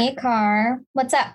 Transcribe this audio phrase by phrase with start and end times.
[0.00, 0.80] Hey, Car.
[0.94, 1.34] What's up?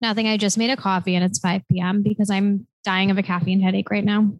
[0.00, 0.26] Nothing.
[0.26, 2.02] I just made a coffee and it's 5 p.m.
[2.02, 4.32] because I'm dying of a caffeine headache right now.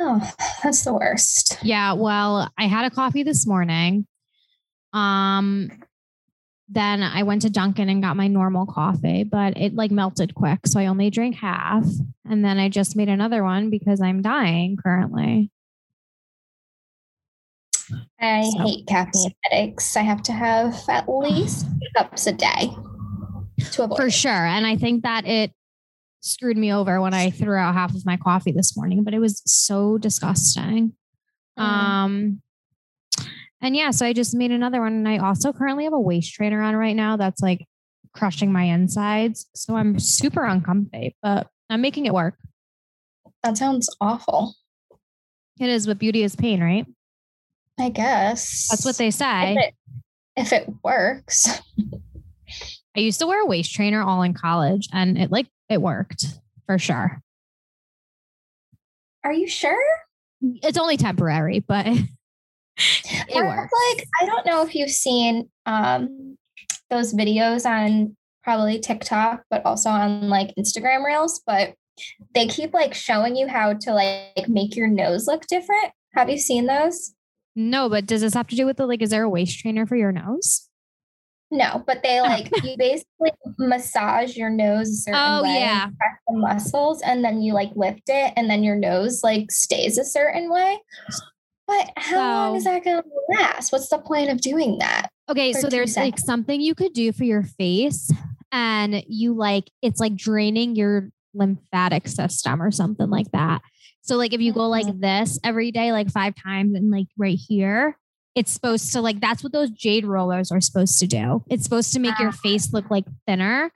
[0.00, 1.58] Oh, that's the worst.
[1.62, 4.06] Yeah, well, I had a coffee this morning.
[4.94, 5.70] Um
[6.70, 10.60] then I went to Dunkin' and got my normal coffee, but it like melted quick,
[10.66, 11.84] so I only drank half.
[12.24, 15.50] And then I just made another one because I'm dying currently.
[18.20, 19.96] I So- hate caffeine headaches.
[19.96, 22.70] I have to have at least two cups a day
[23.72, 23.96] to avoid.
[23.96, 24.30] For sure.
[24.30, 25.52] And I think that it
[26.20, 29.18] screwed me over when I threw out half of my coffee this morning, but it
[29.18, 30.92] was so disgusting.
[31.58, 31.62] Mm.
[31.62, 32.42] Um,
[33.60, 34.92] and yeah, so I just made another one.
[34.94, 37.66] And I also currently have a waist trainer on right now that's like
[38.12, 39.46] crushing my insides.
[39.54, 42.36] So I'm super uncomfy, but I'm making it work.
[43.42, 44.54] that sounds awful.
[45.60, 46.86] It is, but beauty is pain, right?
[47.78, 49.54] I guess That's what they If say.
[49.56, 49.74] it,
[50.36, 51.48] if it works,
[52.96, 56.24] I used to wear a waist trainer all in college and it like, it worked
[56.66, 57.20] for sure.
[59.24, 59.84] are you sure?
[60.42, 62.06] It's only temporary, but it
[63.34, 63.72] Or, works.
[63.96, 66.36] Like, I don't know if you've seen um
[66.90, 68.14] those videos on
[68.44, 71.74] probably TikTok, but also on like Instagram reels, but
[72.34, 75.92] they keep like showing you how to like make your nose look different.
[76.14, 77.14] Have you seen those?
[77.56, 79.86] No, but does this have to do with the like, is there a waist trainer
[79.86, 80.68] for your nose?
[81.50, 82.24] No, but they oh.
[82.24, 85.86] like you basically massage your nose a certain Oh, way, yeah.
[85.86, 89.96] press the muscles, and then you like lift it, and then your nose like stays
[89.98, 90.78] a certain way.
[91.66, 93.72] But how long is that going to last?
[93.72, 95.08] What's the point of doing that?
[95.30, 98.10] Okay, so there's like something you could do for your face,
[98.50, 103.62] and you like it's like draining your lymphatic system or something like that.
[104.06, 107.38] So, like if you go like this every day, like five times, and like right
[107.38, 107.96] here,
[108.34, 111.42] it's supposed to like that's what those jade rollers are supposed to do.
[111.48, 112.38] It's supposed to make your Ah.
[112.42, 113.70] face look like thinner.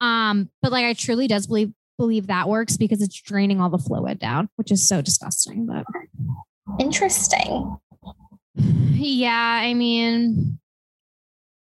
[0.00, 3.76] Um, but like I truly does believe believe that works because it's draining all the
[3.78, 5.66] fluid down, which is so disgusting.
[5.66, 5.84] But
[6.80, 7.76] Interesting.
[8.56, 10.58] yeah, I mean,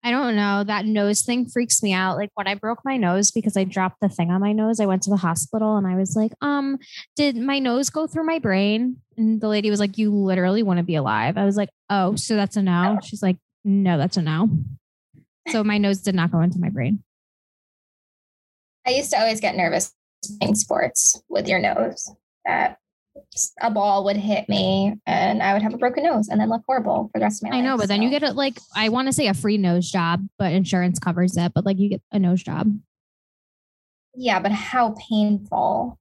[0.02, 0.64] I don't know.
[0.64, 2.16] That nose thing freaks me out.
[2.16, 4.86] Like when I broke my nose because I dropped the thing on my nose, I
[4.86, 6.78] went to the hospital and I was like, um,
[7.16, 8.96] did my nose go through my brain?
[9.18, 11.36] And the lady was like, you literally want to be alive.
[11.36, 12.98] I was like, oh, so that's a no.
[13.04, 14.48] She's like, no, that's a no.
[15.48, 17.02] So my nose did not go into my brain.
[18.86, 19.92] I used to always get nervous
[20.38, 22.10] playing sports with your nose.
[22.46, 22.78] That
[23.60, 26.62] a ball would hit me and I would have a broken nose and then look
[26.66, 27.64] horrible for the rest of my I life.
[27.64, 29.90] I know, but then you get it like, I want to say a free nose
[29.90, 31.52] job, but insurance covers it.
[31.54, 32.72] But like you get a nose job.
[34.14, 35.98] yeah, but how painful.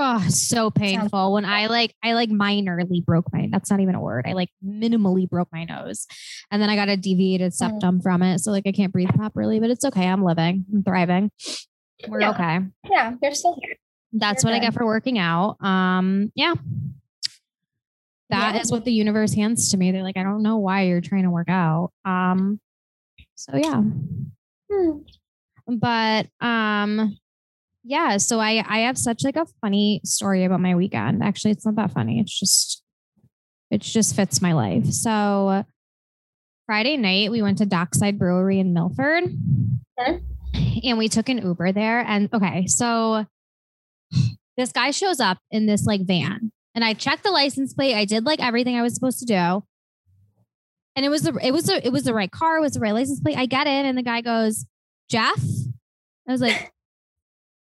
[0.00, 1.32] Oh, so painful.
[1.32, 4.26] When I like, I like minorly broke my, that's not even a word.
[4.28, 6.06] I like minimally broke my nose.
[6.52, 7.54] And then I got a deviated mm.
[7.54, 8.38] septum from it.
[8.38, 10.06] So like I can't breathe properly, but it's okay.
[10.06, 11.30] I'm living, I'm thriving.
[12.06, 12.30] We're Yeah.
[12.30, 12.60] okay.
[12.88, 13.76] Yeah, you're still here.
[14.12, 15.56] That's You're what I get for working out.
[15.62, 16.54] Um, yeah.
[18.30, 18.76] That is Yeah.
[18.76, 19.90] what the universe hands to me.
[19.92, 21.90] They're like, I don't know why you're trying to work out.
[22.04, 22.60] Um,
[23.34, 23.82] so yeah.
[24.70, 24.98] Hmm.
[25.78, 27.16] but um
[27.84, 31.64] yeah so i i have such like a funny story about my weekend actually it's
[31.64, 32.82] not that funny it's just
[33.70, 35.64] it just fits my life so
[36.66, 39.24] friday night we went to dockside brewery in milford
[39.98, 40.20] Okay.
[40.84, 43.24] and we took an uber there and okay so
[44.56, 46.52] this guy shows up in this like van.
[46.74, 47.94] And i checked the license plate.
[47.94, 49.64] I did like everything i was supposed to do.
[50.96, 52.58] And it was the it was the it was the right car.
[52.58, 53.36] It was the right license plate.
[53.38, 54.66] I get in and the guy goes
[55.08, 55.40] jeff?
[56.28, 56.72] I was like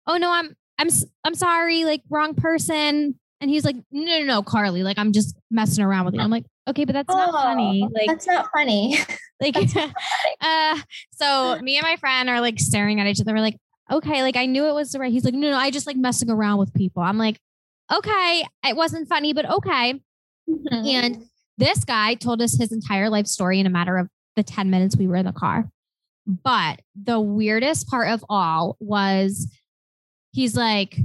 [0.08, 0.88] oh no i'm i'm
[1.24, 3.20] i'm sorry like wrong person.
[3.40, 6.22] And he's like no no no carly like i'm just messing around with you.
[6.22, 8.98] I'm like okay but that's not funny Oh, like that's not funny.
[9.42, 9.56] like
[10.42, 10.82] uh
[11.12, 13.34] so me and my friend are like staring at each other.
[13.34, 13.58] We're like
[13.92, 15.96] okay like i knew it was the right he's like no no i just like
[15.98, 17.38] messing around with people i'm like
[17.94, 20.02] okay it wasn't funny but okay
[20.50, 20.88] Mhm.
[20.94, 21.26] and
[21.58, 24.08] this guy told us his entire life story in a matter of
[24.38, 25.70] the 10 minutes we were in the car.
[26.26, 29.48] But the weirdest part of all was
[30.32, 30.96] he's like,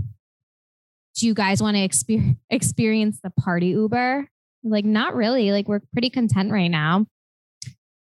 [1.17, 4.29] Do you guys want to exper- experience the party Uber?
[4.63, 5.51] Like, not really.
[5.51, 7.07] Like, we're pretty content right now.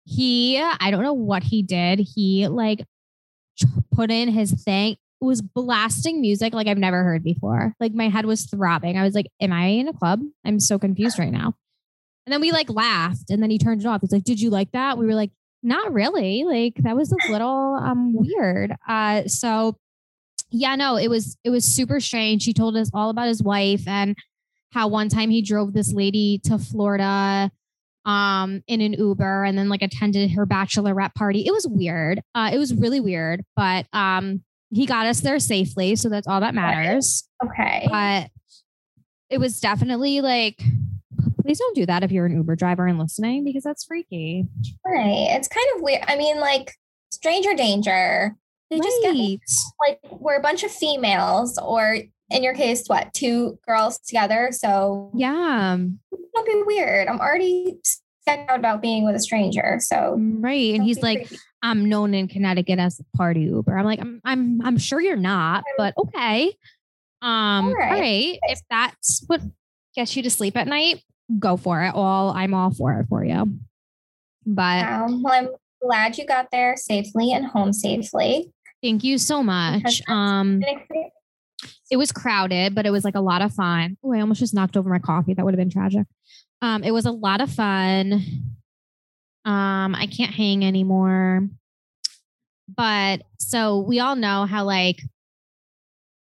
[0.06, 2.00] He, I don't know what he did.
[2.00, 2.84] He like
[3.94, 7.74] put in his thing, was blasting music like I've never heard before.
[7.80, 8.98] Like, my head was throbbing.
[8.98, 10.22] I was like, Am I in a club?
[10.46, 11.56] I'm so confused right now.
[12.26, 14.02] And then we like laughed and then he turned it off.
[14.02, 14.98] He's like, Did you like that?
[14.98, 15.32] We were like,
[15.64, 16.44] Not really.
[16.44, 18.76] Like that was a little um weird.
[18.88, 19.76] Uh so
[20.52, 22.46] yeah, no, it was it was super strange.
[22.46, 24.16] He told us all about his wife and
[24.72, 27.52] how one time he drove this lady to Florida
[28.06, 31.46] um in an Uber and then like attended her bachelorette party.
[31.46, 32.22] It was weird.
[32.36, 36.42] Uh it was really weird, but um he got us there safely, so that's all
[36.42, 37.28] that matters.
[37.44, 37.88] Okay.
[37.90, 38.30] But
[39.30, 40.62] it was definitely like
[41.42, 44.46] please don't do that if you're an Uber driver and listening because that's freaky.
[44.86, 45.28] Right.
[45.32, 46.04] It's kind of weird.
[46.08, 46.76] I mean, like
[47.12, 48.36] stranger danger.
[48.70, 49.16] They just get
[49.88, 51.98] like we're a bunch of females, or
[52.30, 54.50] in your case, what, two girls together.
[54.52, 55.78] So Yeah.
[56.46, 57.08] Don't be weird.
[57.08, 57.78] I'm already
[58.28, 59.78] set out about being with a stranger.
[59.80, 60.74] So Right.
[60.74, 61.38] And he's like, creepy.
[61.62, 63.78] I'm known in Connecticut as a party Uber.
[63.78, 66.54] I'm like, I'm I'm I'm sure you're not, but okay.
[67.22, 67.92] Um, all right.
[67.92, 68.40] right.
[68.44, 69.42] If that's what
[69.96, 71.04] gets you to sleep at night,
[71.38, 71.94] go for it.
[71.94, 73.60] All I'm all for it for you.
[74.46, 75.50] But Um, well, I'm
[75.82, 78.52] glad you got there safely and home safely.
[78.82, 80.02] thank you so much.
[80.08, 80.62] Um,
[81.92, 83.98] it- was crowded, but it was like a lot of fun.
[84.04, 85.34] Oh, I almost just knocked over my coffee.
[85.34, 86.06] That would have been tragic.
[86.62, 88.14] Um, it was a lot of fun.
[89.46, 91.48] Um, I can't hang anymore.
[92.76, 95.02] But so we all know how like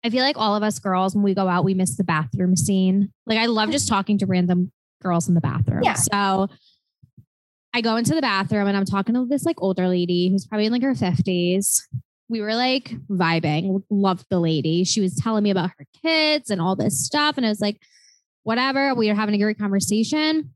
[0.04, 2.56] I feel like all of us girls when we go out, we miss the bathroom
[2.56, 3.12] scene.
[3.26, 5.82] Like I love just talking to random girls in the bathroom.
[5.82, 5.94] Yeah.
[5.94, 6.48] So
[7.74, 10.66] I go into the bathroom and I'm talking to this like older lady who's probably
[10.66, 11.80] in like her 50s
[12.28, 14.84] we were like vibing, loved the lady.
[14.84, 17.36] She was telling me about her kids and all this stuff.
[17.36, 17.80] And I was like,
[18.42, 18.94] whatever.
[18.94, 20.54] We were having a great conversation.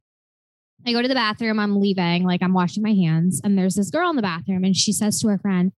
[0.86, 3.90] I go to the bathroom, I'm leaving, like I'm washing my hands, and there's this
[3.90, 5.72] girl in the bathroom, and she says to her friend,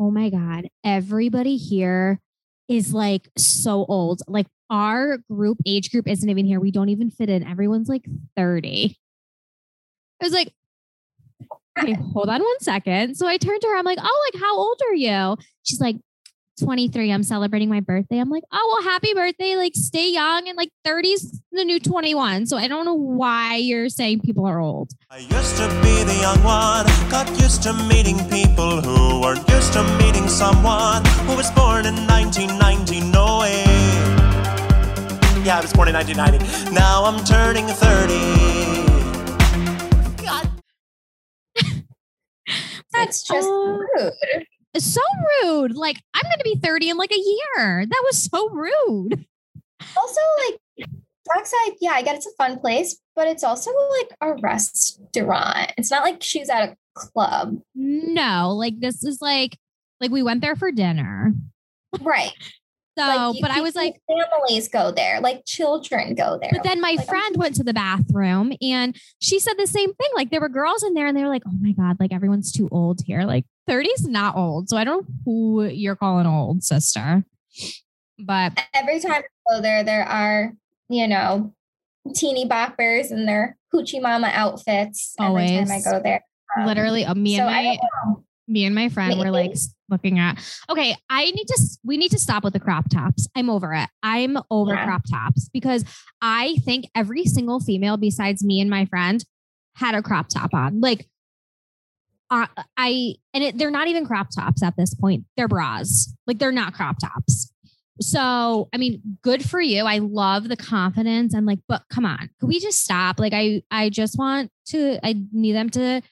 [0.00, 2.20] Oh my God, everybody here
[2.68, 4.22] is like so old.
[4.26, 6.58] Like our group, age group isn't even here.
[6.58, 7.46] We don't even fit in.
[7.46, 8.04] Everyone's like
[8.36, 8.98] 30.
[10.20, 10.52] I was like,
[11.78, 13.16] okay, hold on one second.
[13.16, 13.76] So I turned to her.
[13.76, 15.36] I'm like, oh, like, how old are you?
[15.62, 15.96] She's like,
[16.62, 17.10] 23.
[17.10, 18.18] I'm celebrating my birthday.
[18.18, 19.56] I'm like, oh, well, happy birthday.
[19.56, 22.46] Like, stay young and like 30's the new 21.
[22.46, 24.92] So I don't know why you're saying people are old.
[25.10, 29.72] I used to be the young one, got used to meeting people who weren't used
[29.72, 33.00] to meeting someone who was born in 1990.
[33.10, 33.64] No way.
[35.44, 36.72] Yeah, I was born in 1990.
[36.72, 38.63] Now I'm turning 30.
[42.94, 44.46] That's just Uh, rude.
[44.78, 45.00] So
[45.42, 45.76] rude.
[45.76, 47.86] Like, I'm going to be 30 in like a year.
[47.86, 49.24] That was so rude.
[49.96, 50.88] Also, like
[51.26, 55.72] Dockside, yeah, I get it's a fun place, but it's also like a restaurant.
[55.78, 57.60] It's not like she's at a club.
[57.74, 59.56] No, like, this is like,
[60.00, 61.32] like we went there for dinner.
[62.00, 62.32] Right.
[62.96, 66.50] So, Like, you- but I was like, families go there, like children go there.
[66.52, 70.08] But then my Like, friend went to the bathroom and she said the same thing.
[70.14, 72.52] Like there were girls in there and they were like, oh my God, like everyone's
[72.52, 73.22] too old here.
[73.24, 74.68] Like 30's not old.
[74.68, 77.24] So I don't know who you're calling old, sister.
[78.18, 80.52] But every time I go there, there are,
[80.88, 81.52] you know,
[82.14, 85.14] teeny boppers in their hoochie mama outfits.
[85.20, 86.24] Every time I go there.
[86.56, 87.62] Um, literally, uh, me so and I
[88.06, 88.23] my.
[88.46, 89.54] Me and my friend were like
[89.88, 90.38] looking at.
[90.70, 91.60] Okay, I need to.
[91.84, 93.26] We need to stop with the crop tops.
[93.34, 93.88] I'm over it.
[94.02, 94.84] I'm over Yeah.
[94.84, 95.84] crop tops because
[96.20, 99.24] I think every single female besides me and my friend
[99.76, 100.80] had a crop top on.
[100.80, 101.08] Like,
[102.30, 102.46] uh,
[102.76, 105.24] I and it, they're not even crop tops at this point.
[105.36, 106.14] They're bras.
[106.26, 107.50] Like they're not crop tops.
[108.00, 109.84] So, I mean, good for you.
[109.84, 113.20] I love the confidence and like, but come on, could we just stop?
[113.20, 116.02] Like, I, I just want to, I need them to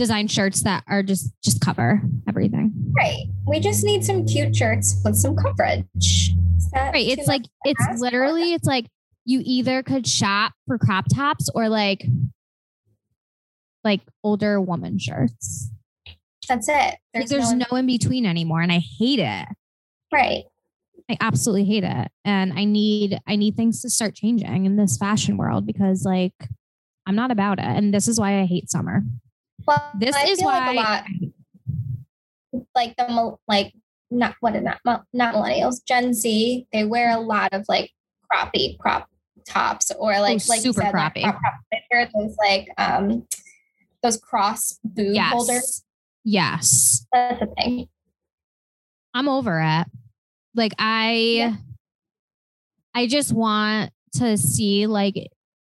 [0.00, 2.72] design shirts that are just, just cover everything.
[2.96, 3.26] Right.
[3.46, 6.30] We just need some cute shirts with some coverage.
[6.74, 7.06] Right.
[7.06, 8.00] It's like, it's ask?
[8.00, 8.86] literally, it's like
[9.26, 12.06] you either could shop for crop tops or like,
[13.84, 15.70] like older woman shirts.
[16.48, 16.96] That's it.
[17.14, 18.62] Like, there's no in between anymore.
[18.62, 19.46] And I hate it.
[20.10, 20.44] right.
[21.10, 22.08] I absolutely hate it.
[22.24, 26.32] And I need I need things to start changing in this fashion world because like
[27.04, 27.64] I'm not about it.
[27.64, 29.02] And this is why I hate summer.
[29.66, 31.04] Well, This I is why like a lot
[32.74, 33.72] like the like
[34.10, 37.90] not what is that not millennials Gen Z they wear a lot of like
[38.30, 39.08] croppy crop
[39.46, 41.22] tops or like like Oh, super said, croppy.
[41.22, 43.26] Like, crop picture, those like um
[44.02, 45.32] those cross boob yes.
[45.32, 45.84] holders.
[46.24, 47.06] Yes.
[47.12, 47.88] That's the thing.
[49.14, 49.86] I'm over it.
[50.54, 51.56] Like I Yeah.
[52.94, 55.30] I just want to see like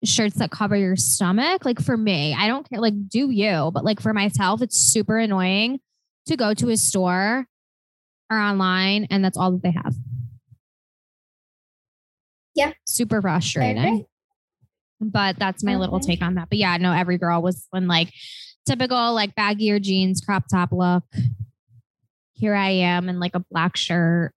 [0.07, 1.65] shirts that cover your stomach.
[1.65, 5.19] Like for me, I don't care like do you, but like for myself it's super
[5.19, 5.81] annoying
[6.27, 7.47] to go to a store
[8.31, 9.95] or online and that's all that they have.
[12.55, 12.73] Yeah.
[12.85, 14.07] Super frustrating.
[14.99, 16.07] but that's my little Mhm.
[16.07, 16.49] take on that.
[16.49, 18.13] But yeah, no, every girl was in like
[18.65, 21.05] typical like baggy or jeans, crop top look.
[22.33, 24.33] Here I am in like a black shirt,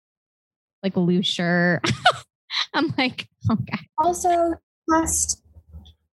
[0.81, 1.81] like a loose shirt.
[2.73, 3.77] I'm like, okay.
[3.99, 4.55] Also,
[4.89, 5.43] just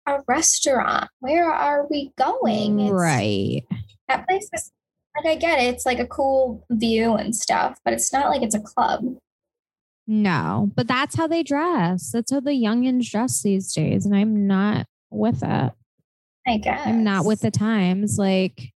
[0.06, 1.08] a restaurant.
[1.20, 2.80] Where are we going?
[2.80, 3.62] It's- Right.
[4.08, 4.72] That place is
[5.16, 5.74] like I get it.
[5.74, 9.04] It's like a cool view and stuff, but it's not like it's a club.
[10.06, 12.10] No, but that's how they dress.
[12.12, 14.06] That's how the youngins dress these days.
[14.06, 15.72] And I'm not with it.
[16.48, 16.86] I guess.
[16.86, 18.18] I'm not with the times.
[18.18, 18.72] Like,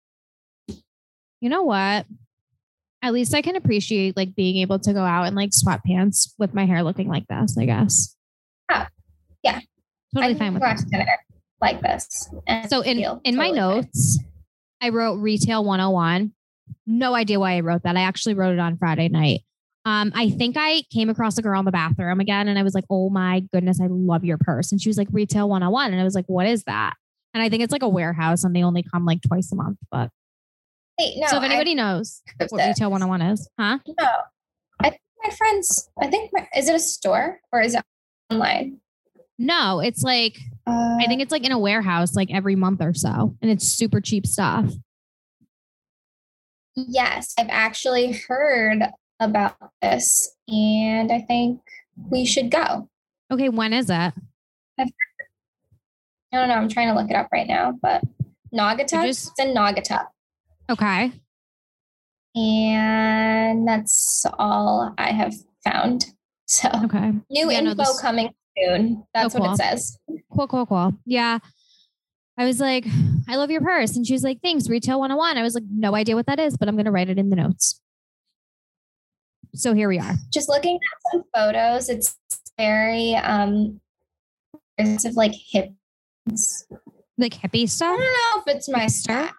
[1.40, 2.06] you know what?
[3.02, 6.52] At least I can appreciate like being able to go out and like sweatpants with
[6.54, 8.16] my hair looking like this, I guess.
[8.72, 8.86] Oh,
[9.42, 9.60] yeah.
[10.14, 11.18] Totally I fine with that.
[11.60, 12.28] like this.
[12.46, 13.76] and So in in my totally fine.
[13.76, 14.18] notes,
[14.80, 16.32] I wrote retail 101.
[16.86, 17.96] No idea why I wrote that.
[17.96, 19.40] I actually wrote it on Friday night.
[19.86, 22.74] Um, I think I came across a girl in the bathroom again and I was
[22.74, 24.72] like, oh my goodness, I love your purse.
[24.72, 25.92] And she was like, retail 101.
[25.92, 26.94] And I was like, what is that?
[27.32, 29.78] And I think it's like a warehouse and they only come like twice a month.
[29.90, 30.10] But
[30.98, 31.28] Wait, no.
[31.28, 33.78] so if I anybody knows what retail 101 is, huh?
[33.98, 34.08] No,
[34.80, 35.88] I think my friends.
[36.00, 37.82] I think my, is it a store or is it
[38.30, 38.80] online?
[39.42, 42.92] No, it's like, Uh, I think it's like in a warehouse like every month or
[42.92, 43.34] so.
[43.40, 44.70] And it's super cheap stuff.
[46.76, 48.82] yes, I've actually heard
[49.18, 51.60] about this, and I think
[52.10, 52.88] we should go.
[53.30, 54.12] Okay, when is it?
[54.78, 54.86] I
[56.32, 56.54] don't know.
[56.54, 58.02] I'm trying to look it up right now, but
[58.54, 59.04] Naugatuck.
[59.06, 60.06] just- It's in Naugatuck,
[60.70, 61.12] Okay.
[62.34, 66.06] and that's all I have found.
[66.46, 67.12] So Okay.
[67.30, 69.04] new Yeah, no, info this- coming soon.
[69.14, 69.98] That's Oh, what it says.
[70.32, 70.92] cool, cool, cool.
[71.04, 71.38] Yeah.
[72.38, 72.86] I was like,
[73.28, 73.96] I love your purse.
[73.96, 75.36] And she was like, thanks, retail 101.
[75.36, 77.28] I was like, no idea what that is, but I'm going to write it in
[77.30, 77.80] the notes.
[79.54, 80.14] So here we are.
[80.32, 82.16] just looking at some photos, it's
[82.56, 83.80] very um
[84.78, 85.72] it's of like hip.
[87.18, 87.98] Like hippie stuff?
[87.98, 89.32] I don't know if it's my style.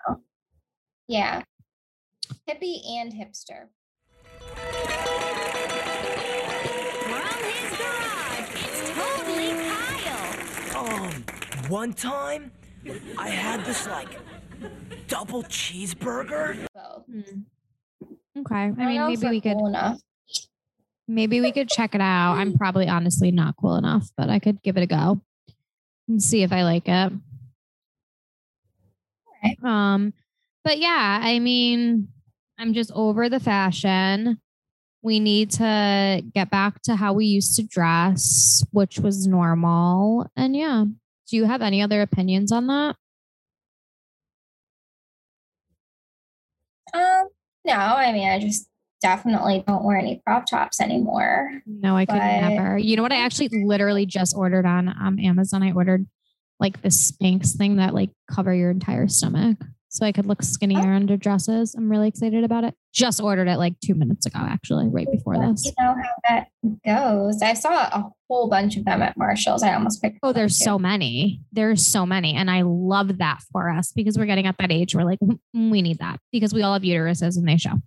[1.08, 1.44] Yeah.
[2.48, 3.68] Hippie and hipster.
[10.82, 11.24] Um,
[11.68, 12.52] one time
[13.16, 14.20] I had this like
[15.08, 16.66] double cheeseburger.
[16.74, 17.04] Both.
[18.40, 18.56] Okay.
[18.56, 20.00] I mean, maybe we're could, cool enough.
[21.08, 22.34] maybe we could check it out.
[22.38, 25.22] I'm probably honestly not cool enough, but I could give it a go
[26.08, 27.14] and see if I like it.
[29.44, 29.64] Alright.
[29.64, 30.14] Um,
[30.64, 32.08] but yeah, I mean,
[32.58, 34.42] I'm just over the fashion.
[35.04, 40.30] We need to get back to how we used to dress, which was normal.
[40.36, 40.86] And yeah,
[41.30, 42.96] do you have any other opinions on that?
[46.94, 47.30] Um,
[47.66, 48.68] no, I mean I just
[49.02, 51.62] definitely don't wear any crop tops anymore.
[51.66, 52.78] No, I could But- never.
[52.78, 53.12] You know what?
[53.14, 55.64] I actually literally just ordered on um, Amazon.
[55.64, 56.06] I ordered
[56.60, 59.58] like the Spanx thing that like cover your entire stomach,
[59.94, 61.76] so I could look skinnier under dresses.
[61.76, 62.74] I'm really excited about it.
[62.94, 65.66] Just ordered it like two minutes ago, actually, right before this.
[65.66, 66.48] You know how that
[66.86, 67.42] goes.
[67.42, 69.64] I saw a whole bunch of them at Marshalls.
[69.64, 71.42] I almost picked Oh, there's so many.
[71.52, 74.96] There's so many, and I love that for us because we're getting at that age
[74.96, 77.82] We're like "Mm, we need that because we all have uteruses and they show.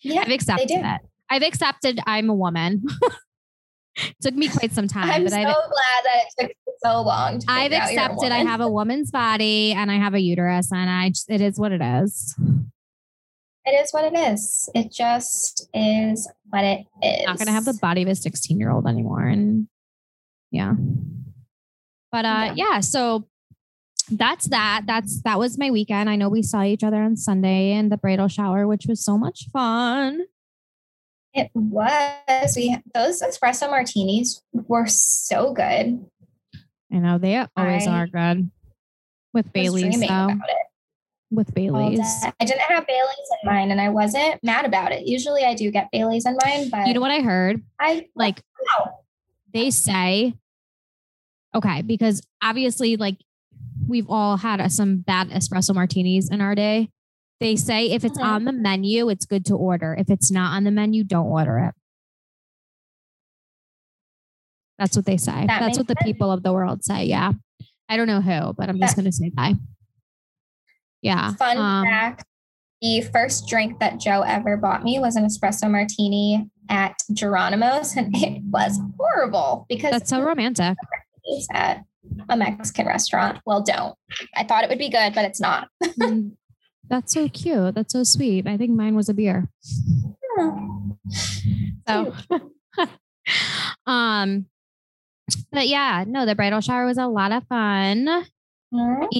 [0.00, 0.22] yeah.
[0.22, 1.00] I've accepted it.
[1.30, 2.84] I've accepted I'm a woman.
[4.22, 7.40] Took me quite some time, I'm but so I've glad that it took so long.
[7.40, 10.14] To I've figure out you're a accepted I have a woman's body and I have
[10.14, 12.34] a uterus and I just, it is what it is.
[13.64, 14.68] It is what it is.
[14.74, 17.26] It just is what it is.
[17.26, 19.22] Not gonna have the body of a 16 year old anymore.
[19.22, 19.68] And
[20.50, 20.74] yeah.
[22.10, 22.80] But uh yeah.
[22.80, 23.28] so
[24.10, 24.82] that's that.
[24.86, 26.10] That's that was my weekend.
[26.10, 29.16] I know we saw each other on Sunday in the bridal shower, which was so
[29.16, 30.22] much fun.
[31.34, 32.54] It was.
[32.56, 36.04] We those espresso martinis were so good.
[36.92, 38.50] I know they always I are good.
[39.32, 40.04] With Bailey's though.
[40.04, 40.66] about it
[41.30, 42.00] With Bailey's.
[42.38, 45.06] I didn't have Bailey's in mine, and I wasn't mad about it.
[45.06, 47.62] Usually, I do get Bailey's in mine, but You know what I heard?
[47.80, 48.42] I Like
[48.78, 48.98] wow.
[49.54, 50.34] they say
[51.54, 53.16] okay because obviously like
[53.86, 56.90] we've all had some bad espresso martinis in our day
[57.42, 60.64] they say if it's on the menu it's good to order if it's not on
[60.64, 61.74] the menu don't order it
[64.78, 66.06] that's what they say That that's what the sense.
[66.06, 67.32] people of the world say yeah
[67.88, 69.54] i don't know who but i'm just going to say that
[71.02, 72.24] yeah Fun um, fact:
[72.80, 78.10] the first drink that Joe ever bought me was an espresso martini at Geronimo's, and
[78.16, 80.76] it was horrible because that's so romantic
[81.24, 81.82] it's at
[82.28, 83.38] a Mexican restaurant.
[83.46, 83.94] Well, don't.
[84.36, 85.68] I thought it would be good, but it's not.
[86.92, 89.48] That's so cute that's so sweet i think mine was a beer
[91.86, 92.14] So,
[93.86, 94.46] um,
[95.50, 98.24] but yeah, no, the bridal shower was a lot of fun.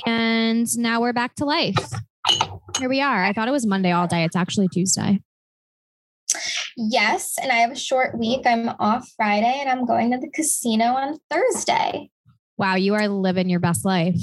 [0.07, 1.76] And now we're back to life.
[2.79, 3.25] Here we are.
[3.25, 4.25] I thought it was Monday all day.
[4.25, 5.23] It's actually Tuesday.
[6.76, 8.47] Yes, and I have a short week.
[8.47, 12.11] I'm off Friday, and I'm going to the casino on Thursday.
[12.57, 14.17] Wow, you are living your best life.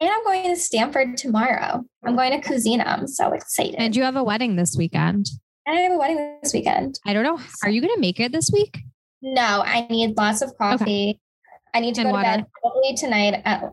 [0.00, 1.84] And I'm going to Stamford tomorrow.
[2.04, 2.86] I'm going to Cousina.
[2.86, 3.76] I'm so excited.
[3.78, 5.28] And you have a wedding this weekend.
[5.66, 6.98] and I have a wedding this weekend.
[7.06, 7.38] I don't know.
[7.62, 8.78] Are you going to make it this week?
[9.22, 11.20] No, I need lots of coffee.
[11.72, 13.64] I need to And go to bed probably tonight at,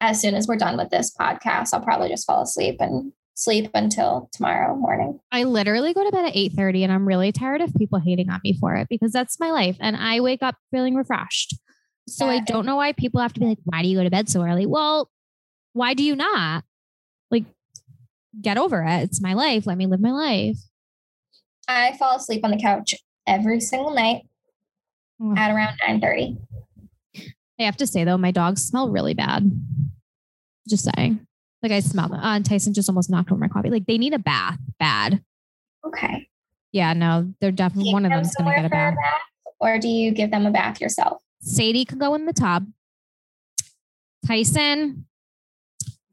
[0.00, 1.70] as soon as we're done with this podcast.
[1.72, 5.18] I'll probably just fall asleep and sleep until tomorrow morning.
[5.32, 8.40] I literally go to bed at 8:30 and I'm really tired of people hating on
[8.44, 11.56] me for it because that's my life and I wake up feeling refreshed.
[12.06, 14.10] So I don't know why people have to be like, why do you go to
[14.10, 14.66] bed so early?
[14.66, 15.10] Well,
[15.72, 16.64] why do you not?
[17.30, 17.44] Like,
[18.40, 19.02] get over it.
[19.02, 19.66] It's my life.
[19.66, 20.58] Let me live my life.
[21.68, 22.94] I fall asleep on the couch
[23.26, 24.22] every single night
[25.22, 25.38] Ugh.
[25.38, 26.38] at around 9:30.
[27.60, 29.50] I have to say though, my dogs smell really bad.
[30.68, 31.26] Just saying.
[31.62, 32.20] Like I smell them.
[32.20, 33.70] Uh, and Tyson just almost knocked over my coffee.
[33.70, 35.22] Like they need a bath bad.
[35.86, 36.28] Okay.
[36.72, 39.20] Yeah, no, they're definitely one of them them's gonna get somewhere a bath.
[39.60, 41.22] Or do you give them a bath yourself?
[41.42, 42.66] Sadie can go in the tub.
[44.26, 45.06] Tyson,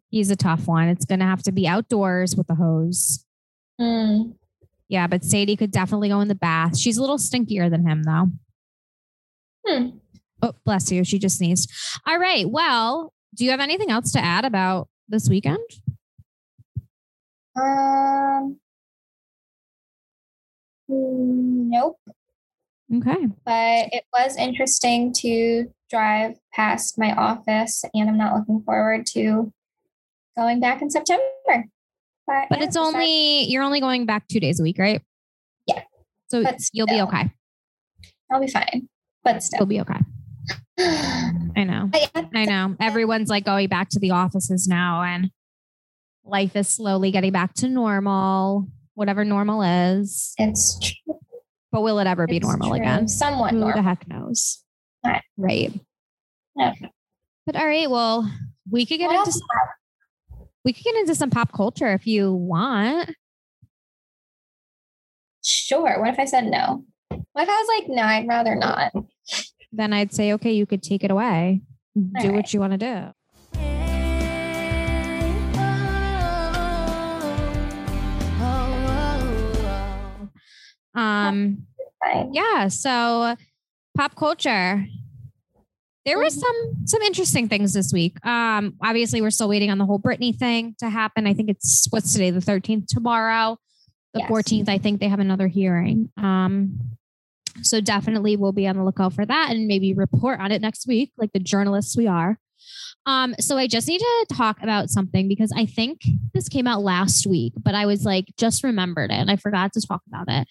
[0.09, 0.87] he's a tough one.
[0.87, 3.25] It's going to have to be outdoors with the hose.
[3.79, 4.35] Mm,
[4.89, 6.77] Yeah, but Sadie could definitely go in the bath.
[6.77, 8.27] She's a little stinkier than him, though.
[9.67, 9.87] Hmm.
[10.41, 11.03] Oh, bless you.
[11.03, 11.71] She just sneezed.
[12.05, 12.49] All right.
[12.49, 15.57] Well, do you have anything else to add about this weekend?
[17.59, 18.57] Um,
[20.87, 21.97] nope.
[22.95, 23.27] Okay.
[23.45, 29.51] But it was interesting to drive past my office, and I'm not looking forward to
[30.37, 31.23] going back in September.
[31.45, 35.01] But, But yeah, it's only, you're only going back two days a week, right?
[35.65, 35.81] Yeah.
[36.29, 37.31] So you'll be okay.
[38.31, 38.89] I'll be fine.
[39.23, 39.99] But still, You'll be okay.
[40.79, 41.89] I know.
[41.93, 42.75] Yeah, I know.
[42.79, 45.31] Everyone's like going back to the offices now and
[46.23, 50.33] life is slowly getting back to normal, whatever normal is.
[50.37, 51.19] it's true.
[51.71, 52.77] But will it ever be normal true.
[52.77, 53.07] again?
[53.07, 54.63] Somewhat Who the heck knows?
[55.05, 55.21] Right.
[55.37, 56.73] Right.
[57.45, 58.29] But all right, well,
[58.69, 59.39] we could get What into?
[60.67, 63.15] We could get into some pop culture if you want.
[65.41, 66.01] Sure.
[66.01, 66.83] What if I said no?
[67.07, 68.91] What if I was like, no, I'd rather not?
[69.71, 71.61] Then I'd say, okay, you could take it away.
[71.95, 73.13] Do All what you want to do.
[80.99, 81.67] Um
[82.33, 83.35] yeah so
[83.95, 84.85] pop culture
[86.07, 86.31] there Mhm.
[86.31, 90.35] some some interesting things this week um obviously we're still waiting on the whole Britney
[90.35, 93.57] thing to happen i think it's what's today the 13th tomorrow
[94.13, 94.29] the Yes.
[94.31, 96.79] 14th i think they have another hearing um
[97.61, 100.87] so definitely we'll be on the lookout for that and maybe report on it next
[100.87, 102.39] week like the journalists we are
[103.05, 106.01] um so i just need to talk about something because i think
[106.33, 109.73] this came out last week but i was like just remembered it and i forgot
[109.73, 110.47] to talk about it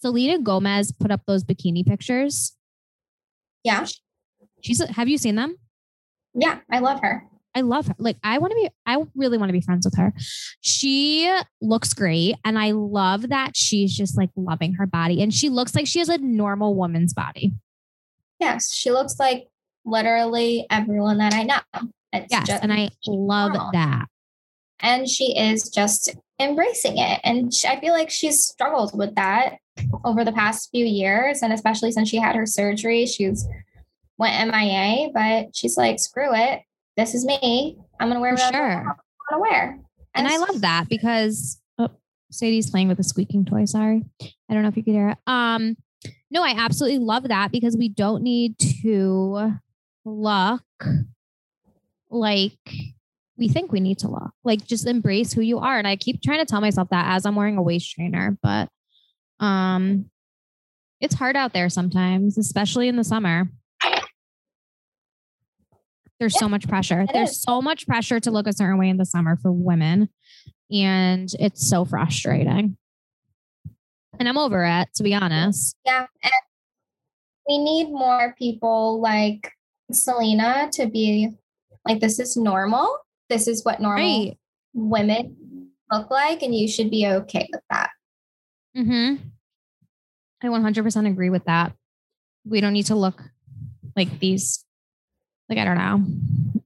[0.00, 2.54] Selena Gomez put up those bikini pictures.
[3.64, 3.84] Yeah.
[4.62, 5.56] She's have you seen them?
[6.34, 6.58] Yeah.
[6.70, 7.24] I love her.
[7.54, 7.94] I love her.
[7.98, 10.12] Like I want to be I really want to be friends with her.
[10.60, 15.48] She looks great and I love that she's just like loving her body and she
[15.48, 17.52] looks like she has a normal woman's body.
[18.40, 18.72] Yes.
[18.72, 19.48] She looks like
[19.84, 21.60] literally everyone that I know.
[22.12, 23.70] It's Yes, just- and I love normal.
[23.72, 24.06] that.
[24.80, 27.20] and she is just embracing it.
[27.24, 29.56] And she, I feel like she's struggled with that
[30.04, 33.44] over the past few years, and especially since she had her surgery, she's
[34.18, 35.10] went MIA.
[35.14, 36.62] But she's like, screw it,
[36.96, 37.78] this is me.
[38.00, 38.72] I'm gonna wear whatever sure.
[38.72, 38.98] I want
[39.30, 39.80] to wear.
[40.14, 41.90] And I love that because oh,
[42.30, 43.64] Sadie's playing with a squeaking toy.
[43.64, 44.04] Sorry.
[44.20, 45.18] I don't know if you could hear it.
[45.26, 45.76] Um,
[46.30, 49.52] no, I absolutely love that because we don't need to
[50.04, 50.62] look
[52.10, 52.58] like
[53.36, 54.32] we think we need to look.
[54.42, 55.78] Like just embrace who you are.
[55.78, 58.68] And I keep trying to tell myself that as I'm wearing a waist trainer, but
[59.38, 60.10] um
[61.00, 63.48] it's hard out there sometimes, especially in the summer.
[66.20, 67.06] There's so much pressure.
[67.12, 67.42] There's is.
[67.42, 70.08] so much pressure to look a certain way in the summer for women.
[70.70, 72.76] And it's so frustrating.
[74.18, 75.76] And I'm over it, to be honest.
[75.86, 76.06] Yeah.
[76.22, 76.32] And
[77.48, 79.52] we need more people like
[79.92, 81.30] Selena to be
[81.86, 82.98] like, this is normal.
[83.28, 84.38] This is what normal Right.
[84.74, 87.90] women look like, and you should be okay with that.
[88.74, 89.14] hmm
[90.42, 91.72] I 100% agree with that.
[92.44, 93.22] We don't need to look
[93.96, 94.64] like these.
[95.48, 96.04] Like, I don't know.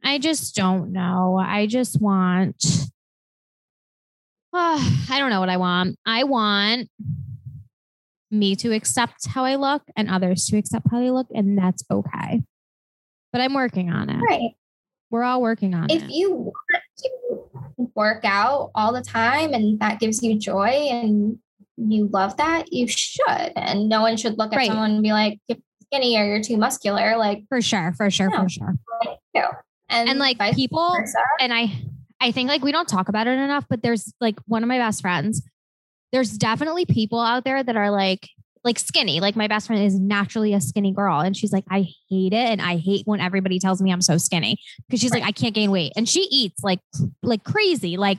[0.04, 1.38] I just don't know.
[1.42, 2.64] I just want.
[4.54, 5.96] I don't know what I want.
[6.04, 6.88] I want
[8.30, 11.84] me to accept how I look and others to accept how they look, and that's
[11.90, 12.42] okay.
[13.32, 14.18] But I'm working on it.
[14.20, 14.50] Right.
[15.10, 16.04] We're all working on if it.
[16.06, 16.54] If you want
[16.98, 21.38] to work out all the time and that gives you joy and
[21.76, 23.52] you love that, you should.
[23.56, 24.68] And no one should look at Right.
[24.68, 25.38] someone and be like,
[25.92, 27.16] skinny or you're too muscular.
[27.16, 28.74] Like, for sure, for sure, for sure.
[29.88, 31.18] and, and like people versa.
[31.40, 31.72] and I
[32.20, 34.78] I think like we don't talk about it enough, but there's like one of my
[34.78, 35.42] best friends.
[36.12, 38.28] There's definitely people out there that are like
[38.64, 39.20] like skinny.
[39.20, 42.48] Like my best friend is naturally a skinny girl and she's like I hate it
[42.48, 45.54] and I hate when everybody tells me I'm so skinny because she's like I can't
[45.54, 46.80] gain weight and she eats like
[47.22, 47.96] like crazy.
[47.96, 48.18] Like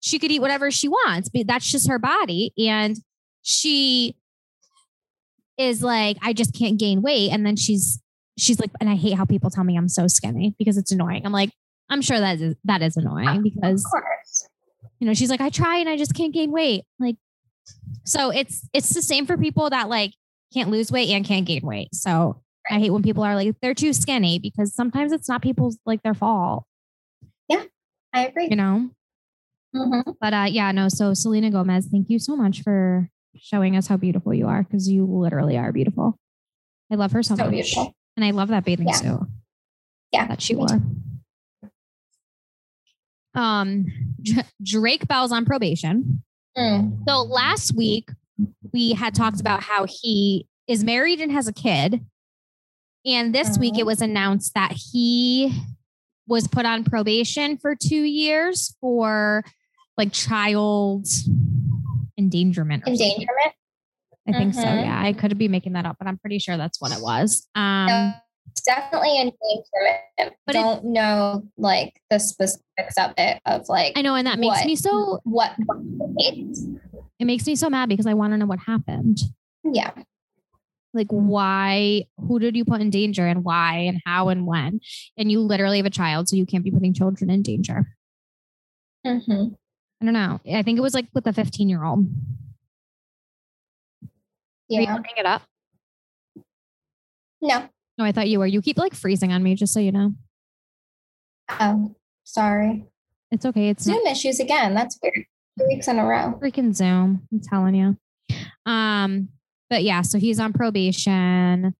[0.00, 2.96] she could eat whatever she wants, but that's just her body and
[3.42, 4.16] she
[5.58, 8.00] is like I just can't gain weight and then she's
[8.38, 11.24] she's like and I hate how people tell me I'm so skinny because it's annoying.
[11.26, 11.50] I'm like
[11.90, 14.48] I'm sure that is that is annoying because of course.
[14.98, 16.84] you know she's like I try and I just can't gain weight.
[16.98, 17.16] Like
[18.04, 20.12] so it's it's the same for people that like
[20.54, 21.94] can't lose weight and can't gain weight.
[21.94, 25.78] So I hate when people are like they're too skinny because sometimes it's not people's
[25.84, 26.64] like their fault,
[27.48, 27.64] Yeah,
[28.12, 28.48] I agree.
[28.50, 28.90] you know.
[29.74, 30.14] Mhm.
[30.20, 33.96] But uh yeah, no, so Selena Gomez, thank you so much for showing us how
[33.96, 36.18] beautiful you are because you literally are beautiful.
[36.90, 37.52] I love her so, So much.
[37.52, 37.94] beautiful.
[38.16, 38.94] And I love that bathing Yeah.
[38.94, 39.20] suit
[40.12, 40.26] Yeah.
[40.28, 40.68] that she wore.
[43.34, 43.86] Um
[44.22, 46.22] Dr- Drake Bell's on probation.
[46.56, 46.98] Mm.
[47.08, 48.10] So last week
[48.72, 52.04] we had talked about how he is married and has a kid.
[53.04, 53.86] And this week it Mhm.
[53.86, 55.52] was announced that he
[56.28, 59.44] was put on probation for two years for
[59.96, 61.06] like child
[62.18, 62.82] endangerment.
[62.84, 63.06] or something.
[63.06, 63.54] Endangerment.
[64.28, 64.60] I think so.
[64.62, 64.82] Mhm.
[64.84, 65.00] Yeah.
[65.02, 67.48] I could be making that up, but I'm pretty sure that's what it was.
[67.54, 68.14] Um,
[68.50, 70.00] It's definitely endangerment.
[70.18, 74.26] But But it- don't know like the specifics of it of like I know, and
[74.26, 74.66] that makes What?
[74.66, 75.56] me so what
[76.18, 79.18] it makes me so mad because I want to know what happened.
[79.64, 79.90] yeah.
[80.94, 84.80] Like why, who did you put in danger and why and how and when?
[85.16, 87.96] And you literally have a child, so you can't be putting children in danger.
[89.06, 89.54] hmm
[90.02, 90.40] I don't know.
[90.52, 92.06] I think it was like with a 15 year old.
[94.02, 94.08] Are
[94.68, 94.94] you Yeah.
[94.96, 95.42] looking it up?
[97.40, 97.68] No.
[97.98, 98.46] No, I thought you were.
[98.46, 100.14] You keep like freezing on me, just so you know.
[101.60, 102.84] Oh, sorry.
[103.30, 103.68] It's okay.
[103.68, 104.74] It's not Zoom issues again.
[104.74, 105.24] That's weird.
[105.58, 106.36] Two weeks in a row.
[106.42, 107.28] freaking Zoom.
[107.30, 107.96] I'm telling you.
[108.66, 109.28] Um,
[109.70, 111.74] but yeah, so he's on probation.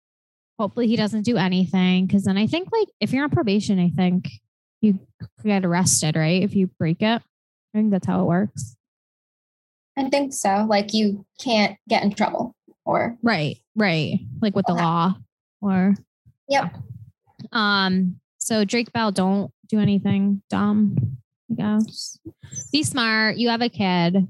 [0.60, 2.06] Hopefully he doesn't do anything.
[2.06, 4.28] Cause then I think like if you're on probation, I think
[4.80, 5.00] you
[5.42, 6.42] get arrested, right?
[6.42, 7.20] If you break it.
[7.74, 8.76] I think that's how it works.
[9.96, 10.66] I think so.
[10.68, 12.54] Like you can't get in trouble
[12.84, 14.20] or Right, right.
[14.40, 15.14] Like with the law
[15.60, 15.94] or
[16.48, 16.74] Yep.
[17.52, 20.96] um so Drake Bell, don't do anything dumb,
[21.50, 22.18] I guess.
[22.72, 23.36] Be smart.
[23.36, 24.26] You have a kid.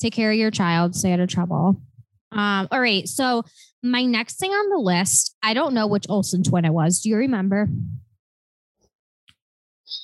[0.00, 1.80] Take care of your child, stay out of trouble.
[2.32, 3.08] Um, all right.
[3.08, 3.44] So
[3.82, 7.00] my next thing on the list, I don't know which Olsen twin it was.
[7.00, 7.68] Do you remember?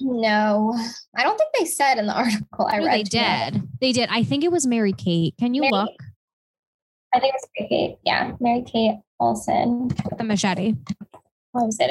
[0.01, 0.77] No.
[1.17, 2.95] I don't think they said in the article I No, read.
[2.95, 3.53] they to be honest.
[3.55, 3.63] did.
[3.81, 4.09] They did.
[4.11, 5.35] I think it was Mary Kate.
[5.39, 5.91] Can you Mary- look
[7.15, 7.99] I think it was Mary Kate.
[8.05, 8.33] Yeah.
[8.41, 9.91] Mary Kate Olsen.
[10.11, 10.75] at the machete?
[11.53, 11.91] What was it?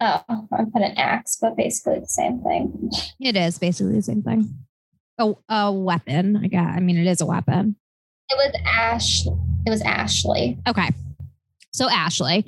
[0.00, 2.90] Oh, I put an axe, but basically the same thing.
[3.20, 4.54] It is basically the same thing.
[5.18, 6.36] A, a weapon.
[6.42, 6.68] I got.
[6.68, 7.76] I mean, it is a weapon.
[8.30, 9.26] It was Ash.
[9.26, 10.58] It was Ashley.
[10.66, 10.88] Okay.
[11.72, 12.44] So Ashley.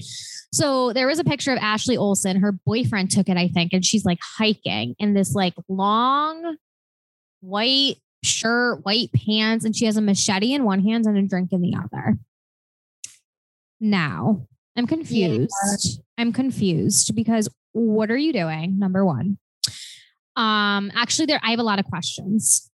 [0.53, 2.41] So there was a picture of Ashley Olsen.
[2.41, 6.57] Her boyfriend took it, I think, and she's like hiking in this like long
[7.41, 11.53] white shirt, white pants, and she has a machete in one hand and a drink
[11.53, 12.19] in the other.
[13.81, 16.01] Now, I'm confused.
[16.17, 18.79] I'm confused because what are you doing?
[18.79, 19.39] Number one.
[20.37, 22.71] Um, actually, there I have a lot of questions.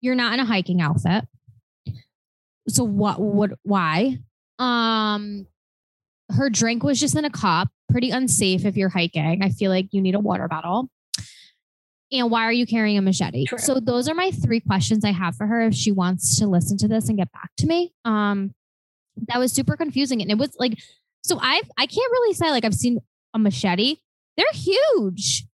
[0.00, 1.24] You're not in a hiking outfit.
[2.68, 4.18] So what would why?
[4.58, 5.46] Um
[6.30, 9.42] her drink was just in a cup, pretty unsafe if you're hiking.
[9.42, 10.88] I feel like you need a water bottle.
[12.12, 13.44] And why are you carrying a machete?
[13.46, 13.58] True.
[13.58, 16.76] So those are my three questions I have for her if she wants to listen
[16.78, 17.92] to this and get back to me.
[18.04, 18.54] Um
[19.28, 20.78] that was super confusing and it was like
[21.22, 22.98] so I've I can't really say like I've seen
[23.34, 23.96] a machete.
[24.36, 25.46] They're huge.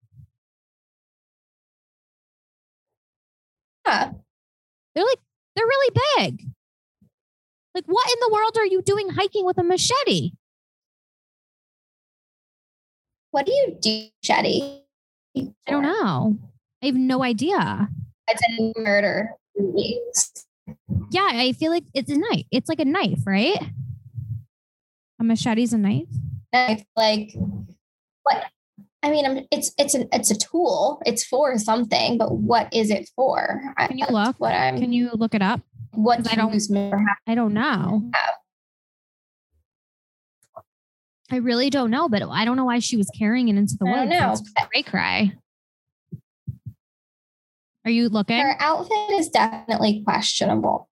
[3.87, 4.13] Yeah.
[4.95, 5.19] They're like
[5.57, 6.47] they're really big.
[7.79, 10.33] Like what in the world are you doing hiking with a machete?
[13.31, 14.81] What do you do, Shetty?
[15.37, 16.39] I don't know.
[16.83, 17.89] I have no idea.
[18.27, 19.31] It's a murder.
[21.13, 22.47] Yeah, I feel like it's a knife.
[22.51, 23.63] It's like a knife, right?
[25.21, 26.09] A machete's a knife.
[26.53, 27.37] Knife, like
[28.25, 28.45] what?
[29.05, 31.01] I mean, I'm, it's it's an it's a tool.
[31.07, 33.63] It's for something, but what is it for?
[33.79, 34.35] Can you look?
[34.39, 34.81] What I'm.
[34.81, 35.61] Can you look it up?
[35.99, 38.11] What 'cause I don't- have- I don't know.
[41.31, 43.87] I really don't know, but I don't know why she was carrying it into the
[43.87, 44.11] I woods.
[44.57, 45.39] That's cray cray.
[47.85, 48.39] Are you looking?
[48.39, 50.89] Her outfit is definitely questionable.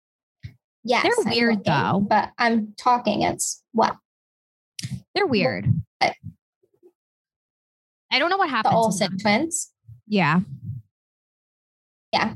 [0.84, 2.06] Yes, They're weird, looking, though.
[2.08, 3.22] But I'm talking.
[3.22, 3.96] It's what
[5.16, 5.68] They're weird.
[6.02, 6.14] I
[8.20, 8.74] don't know what happened.
[8.74, 9.72] to Olsen twins.
[10.08, 10.42] Yeah.
[12.12, 12.36] Yeah.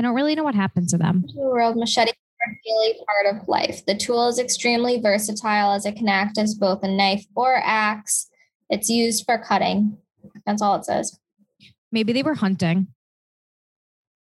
[0.00, 1.26] I don't really know what happened to them.
[1.26, 3.84] The world machete is a daily part of life.
[3.84, 8.30] The tool is extremely versatile as it can act as both a knife or axe.
[8.70, 9.98] It's used for cutting.
[10.46, 11.20] That's all it says.
[11.92, 12.86] Maybe they were hunting.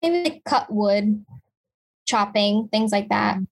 [0.04, 1.26] Maybe like cut wood,
[2.06, 3.38] chopping, things like that.
[3.38, 3.48] Mm.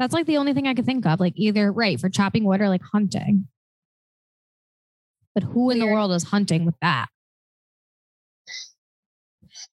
[0.00, 1.20] That's like the only thing I could think of.
[1.20, 3.46] Like either right for chopping wood or like hunting.
[5.32, 7.06] But who in the world is hunting with that?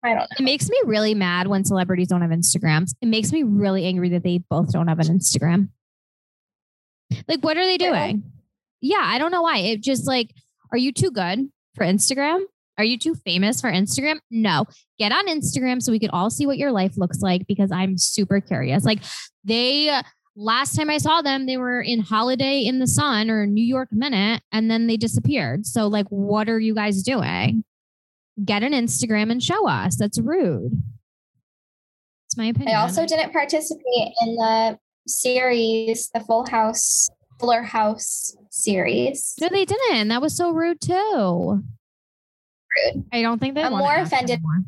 [0.04, 0.26] I don't know.
[0.40, 2.94] It makes me really mad when celebrities don't have Instagrams.
[3.02, 5.70] It makes me really angry that they both don't have an Instagram.
[7.28, 8.24] Like, what are they doing?
[8.82, 9.60] Yeah, I don't know why.
[9.60, 10.34] It just like,
[10.72, 12.44] are you too good for Instagram?
[12.78, 14.20] Are you too famous for Instagram?
[14.32, 14.66] No.
[14.98, 17.98] Get on Instagram so we could all see what your life looks like because I'm
[17.98, 18.86] super curious.
[18.86, 19.04] Like,
[19.44, 20.02] they
[20.36, 23.90] last time I saw them, they were in Holiday in the Sun or New York
[23.92, 25.66] Minute and then they disappeared.
[25.66, 27.64] So, like, what are you guys doing?
[28.44, 29.98] Get an Instagram and show us.
[29.98, 30.82] That's rude.
[32.28, 32.76] It's my opinion.
[32.76, 39.36] I also didn't participate in the series, the Full House, Fuller House series.
[39.42, 39.96] No, they didn't.
[39.96, 41.62] And that was so rude too.
[42.96, 43.06] Rude.
[43.12, 43.64] I don't think they.
[43.64, 44.66] I'm more offended- anymore.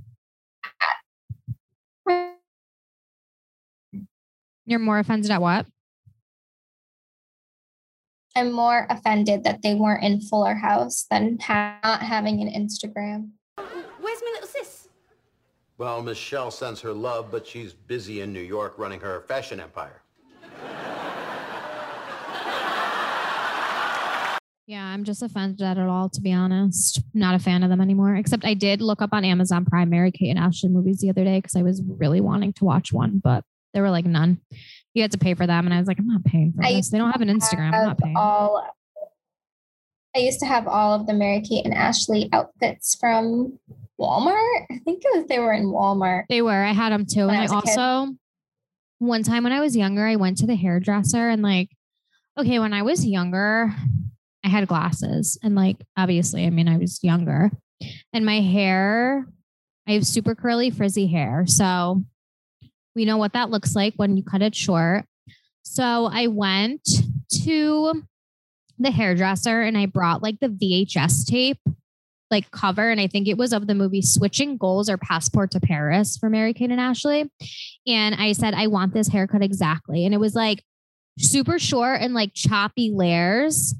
[4.65, 5.65] You're more offended at what?
[8.35, 13.29] I'm more offended that they weren't in Fuller House than ha- not having an Instagram.
[13.57, 14.87] Where's my little sis?
[15.77, 20.01] Well, Michelle sends her love, but she's busy in New York running her fashion empire.
[24.65, 27.01] Yeah, I'm just offended at it all, to be honest.
[27.13, 28.15] Not a fan of them anymore.
[28.15, 31.23] Except I did look up on Amazon Prime Mary Kate and Ashley movies the other
[31.23, 34.39] day because I was really wanting to watch one, but there were like none.
[34.93, 36.73] You had to pay for them, and I was like, I'm not paying for I
[36.73, 36.91] this.
[36.91, 37.65] They don't have an Instagram.
[37.65, 38.15] I'm not have paying.
[38.15, 38.65] all.
[40.15, 43.59] I used to have all of the Mary Kate and Ashley outfits from
[43.99, 44.65] Walmart.
[44.71, 46.23] I think it was they were in Walmart.
[46.29, 46.51] They were.
[46.51, 47.27] I had them too.
[47.27, 47.79] When and I I was a kid.
[47.79, 48.15] also,
[48.99, 51.69] one time when I was younger, I went to the hairdresser and like,
[52.37, 53.73] okay, when I was younger,
[54.43, 57.51] I had glasses and like, obviously, I mean, I was younger
[58.11, 59.27] and my hair,
[59.87, 61.45] I have super curly, frizzy hair.
[61.47, 62.03] So
[62.95, 65.05] we know what that looks like when you cut it short.
[65.63, 66.87] So I went
[67.43, 68.03] to
[68.79, 71.59] the hairdresser and I brought like the VHS tape
[72.33, 75.61] like cover and I think it was of the movie Switching Goals or Passport to
[75.61, 77.31] Paris for Mary Kate and Ashley.
[77.87, 80.05] And I said, I want this haircut exactly.
[80.05, 80.63] And it was like
[81.17, 83.73] super short and like choppy layers.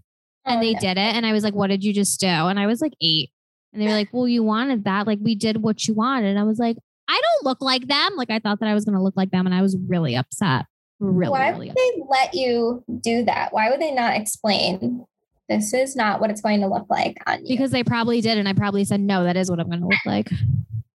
[0.46, 1.16] And Oh, they did it.
[1.16, 2.28] And I was like, what did you just do?
[2.28, 3.32] And I was like eight.
[3.74, 5.08] And they were like, well, you wanted that.
[5.08, 6.28] Like we did what you wanted.
[6.28, 6.78] And I was like,
[7.10, 8.16] I don't look like them.
[8.16, 9.46] Like I thought that I was going to look like them.
[9.46, 10.66] And I was really upset.
[11.00, 11.92] Really, Why really would upset.
[11.96, 13.52] they let you do that?
[13.52, 15.06] Why would they not explain?
[15.50, 17.56] This is not what it's going to look like on you.
[17.58, 18.38] Because they probably did.
[18.38, 20.30] And I probably said, no, that is what I'm going to look like.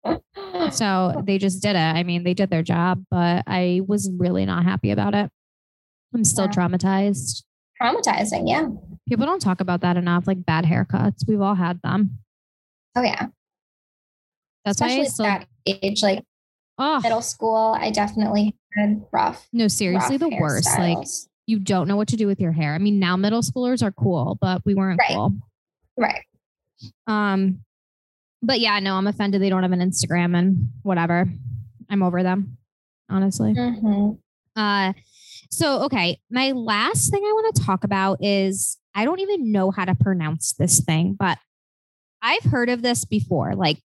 [0.71, 1.79] So they just did it.
[1.79, 5.29] I mean, they did their job, but I was really not happy about it.
[6.13, 6.51] I'm still Yeah.
[6.51, 7.43] traumatized.
[7.81, 8.43] traumatizing.
[8.47, 8.67] Yeah.
[9.09, 11.27] People don't talk about that enough, like bad haircuts.
[11.27, 12.19] We've all had them.
[12.95, 13.27] Oh yeah.
[14.63, 15.25] That's why I Especially still.
[15.25, 16.23] at that age, like
[16.77, 17.75] Oh middle school.
[17.77, 19.47] I definitely had rough.
[19.51, 20.69] no, seriously, rough the worst.
[20.79, 21.27] Like hairstyles.
[21.47, 22.73] You don't know what to do with your hair.
[22.73, 25.09] I mean, now middle schoolers are cool, but we weren't Right.
[25.15, 25.33] cool.
[25.97, 26.23] right.
[27.07, 27.59] Um,
[28.41, 31.27] but yeah, no, I'm offended they don't have an Instagram and whatever.
[31.89, 32.57] I'm over them,
[33.09, 33.53] honestly.
[33.53, 34.11] hmm
[34.55, 34.93] Uh,
[35.51, 39.71] so okay, my last thing I want to talk about is I don't even know
[39.71, 41.37] how to pronounce this thing, but
[42.21, 43.53] I've heard of this before.
[43.55, 43.79] Like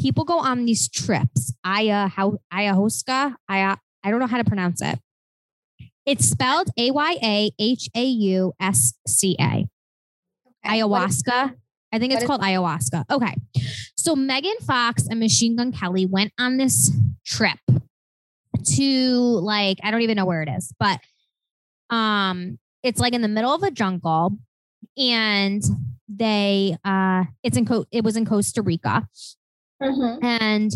[0.00, 1.52] people go on these trips.
[1.64, 3.34] Aya how ayahuasca.
[3.48, 4.98] Aya, I don't know how to pronounce it.
[6.08, 9.68] It's spelled A Y A H A U S C A.
[10.66, 11.54] Ayahuasca.
[11.92, 13.04] I think it's called ayahuasca.
[13.10, 13.34] Okay.
[13.96, 16.90] So Megan Fox and Machine Gun Kelly went on this
[17.26, 17.58] trip
[18.76, 19.10] to
[19.42, 20.98] like I don't even know where it is, but
[21.90, 24.38] um it's like in the middle of a jungle
[24.96, 25.62] and
[26.08, 29.06] they uh it's in Co- it was in Costa Rica
[29.82, 30.24] Mhm.
[30.24, 30.70] and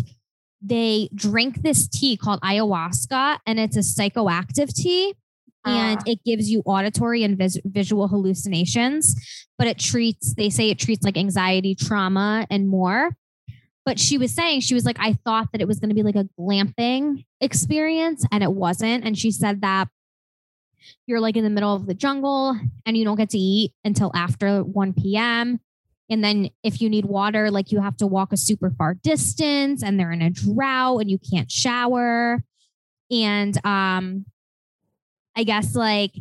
[0.61, 5.15] they drink this tea called ayahuasca and it's a psychoactive tea
[5.65, 6.03] and Ah.
[6.05, 9.15] it gives you auditory and vis- visual hallucinations
[9.57, 13.11] but it treats they say it treats like anxiety trauma and more
[13.85, 16.03] but she was saying she was like i thought that it was going to be
[16.03, 19.87] like a glamping experience and it wasn't and she said that
[21.07, 24.11] you're like in the middle of the jungle and you don't get to eat until
[24.15, 25.59] after 1 p.m
[26.09, 29.81] and then if you need water, like you have to walk a super far distance
[29.81, 32.43] and they're in a drought and you can't shower.
[33.09, 34.25] And um
[35.35, 36.13] I guess like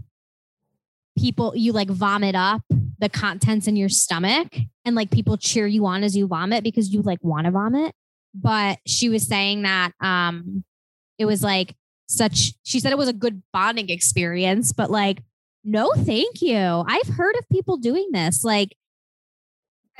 [1.18, 2.62] people you like vomit up
[2.98, 6.92] the contents in your stomach and like people cheer you on as you vomit because
[6.92, 7.94] you like want to vomit.
[8.34, 10.64] But she was saying that um
[11.18, 11.74] it was like
[12.06, 15.22] such she said it was a good bonding experience, but like
[15.64, 16.56] no thank you.
[16.56, 18.42] I've heard of people doing this.
[18.42, 18.76] Like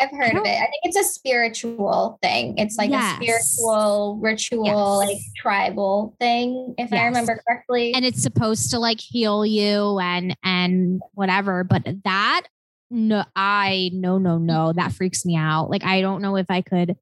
[0.03, 0.49] I've heard of it.
[0.49, 2.59] I think it's a spiritual thing.
[2.59, 3.13] It's like Yes.
[3.13, 5.09] a spiritual ritual, Yes.
[5.09, 7.95] like tribal thing, if I remember correctly.
[7.95, 12.43] and it's supposed to like heal you and and whatever but that
[12.91, 16.61] no i no no no that freaks me out like i don't know if i
[16.61, 16.95] could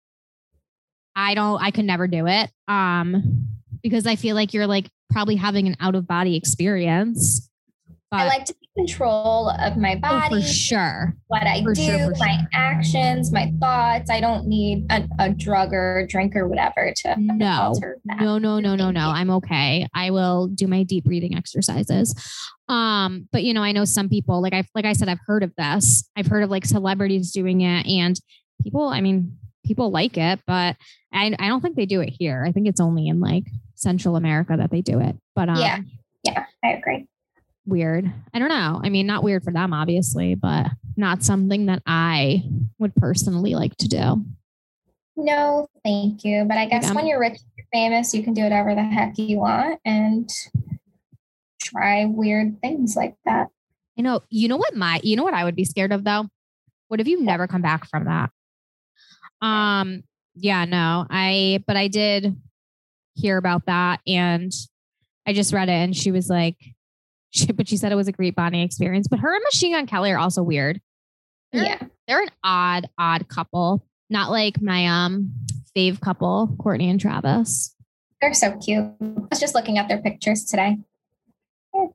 [1.17, 3.49] i don't i could never do it um
[3.83, 7.50] because i feel like you're like probably having an out of body experience
[8.11, 11.75] but I like to take control of my oh, body, for sure what I for
[11.75, 12.49] do, sure, my sure.
[12.53, 14.11] actions, my thoughts.
[14.11, 18.21] I don't need a, a drug or a drink or whatever to No, alter that.
[18.21, 22.15] no no no no no i'm okay i will do my deep breathing exercises
[22.69, 25.43] um but you know i know some people like i like i said i've heard
[25.43, 28.21] of this i've heard of like celebrities doing it and
[28.63, 30.77] people i mean people like it but
[31.13, 33.45] i i don't think they do it here i think it's only in like
[33.75, 35.79] central america that they do it but um Yeah.
[36.23, 37.07] Yeah, I agree.
[37.67, 41.83] Weird i don't know i mean not weird for them obviously but not something that
[41.87, 42.43] i
[42.79, 44.25] would personally like to do
[45.17, 46.45] No, thank you.
[46.47, 49.19] But I guess I'm- when you're rich and famous, you can do whatever the heck
[49.19, 50.31] you want and
[51.61, 53.49] try weird things like that.
[53.97, 54.23] You know.
[54.31, 56.27] You know what my you know what I would be scared of though?
[56.89, 58.31] What if you never come back from that?
[59.47, 60.03] Um
[60.35, 61.07] yeah, no.
[61.11, 62.35] I but I did
[63.15, 64.51] hear about that and
[65.27, 66.57] I just read it and she was like
[67.31, 69.09] she, but she said it was a great bonding experience.
[69.09, 70.81] But her and Machine Gun Kelly are also weird.
[71.53, 71.79] They're, Yeah.
[72.07, 73.85] They're an odd, odd couple.
[74.09, 75.33] Not like my um
[75.77, 77.75] fave couple, Courtney and Travis.
[78.21, 78.85] They're so cute.
[79.01, 80.79] I was just looking at their pictures today.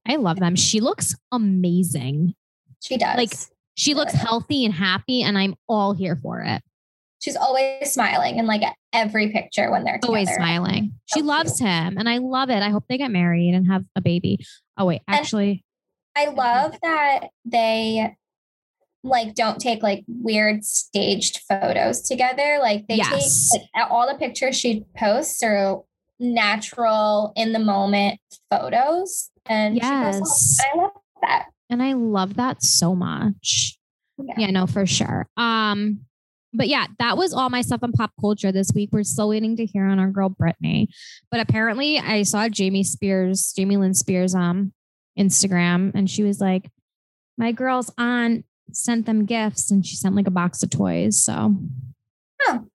[0.08, 0.56] I love them.
[0.56, 2.34] She looks amazing.
[2.82, 3.18] She does.
[3.18, 3.34] Like,
[3.76, 6.62] She looks healthy and happy, and I'm all here for it.
[7.26, 8.62] She's always smiling in like
[8.94, 10.08] every picture when they're together.
[10.10, 10.94] always smiling.
[11.06, 12.62] She So loves him and I love it.
[12.62, 14.46] I hope they get married and have a baby.
[14.78, 15.64] Oh wait, And- actually,
[16.16, 18.16] I love that they
[19.04, 22.60] like don't take like weird staged photos together.
[22.62, 23.52] Like they Yes.
[23.52, 25.82] take like all the pictures she posts are
[26.20, 28.20] natural in the moment
[28.52, 29.32] photos.
[29.48, 30.58] And she goes, yes.
[30.74, 31.46] I love that.
[31.70, 33.78] And I love that so much.
[34.18, 34.34] Yeah.
[34.38, 35.28] Yeah, no, for sure.
[35.38, 36.02] Um,
[36.56, 38.90] but yeah, that was all my stuff on pop culture this week.
[38.92, 40.88] We're still waiting to hear on our girl Britney.
[41.32, 44.74] But apparently I saw Jamie Spears, Jamie Lynn Spears um
[45.18, 46.70] Instagram, and she was like,
[47.38, 51.22] My girl's aunt sent them gifts and she sent like a box of toys.
[51.22, 51.56] So
[52.48, 52.66] Oh,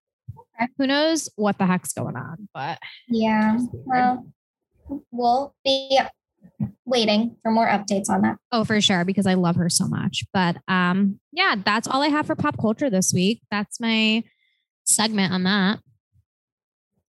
[0.57, 0.69] okay.
[0.79, 3.59] who knows what the heck's going on, but Yeah.
[3.85, 4.27] Well,
[5.11, 6.01] we'll be
[6.90, 8.37] waiting for more updates on that.
[8.53, 10.24] Oh, for sure, because I love her so much.
[10.35, 13.40] But um, yeah, that's all I have for pop culture this week.
[13.50, 14.22] That's my
[14.85, 15.79] segment on that.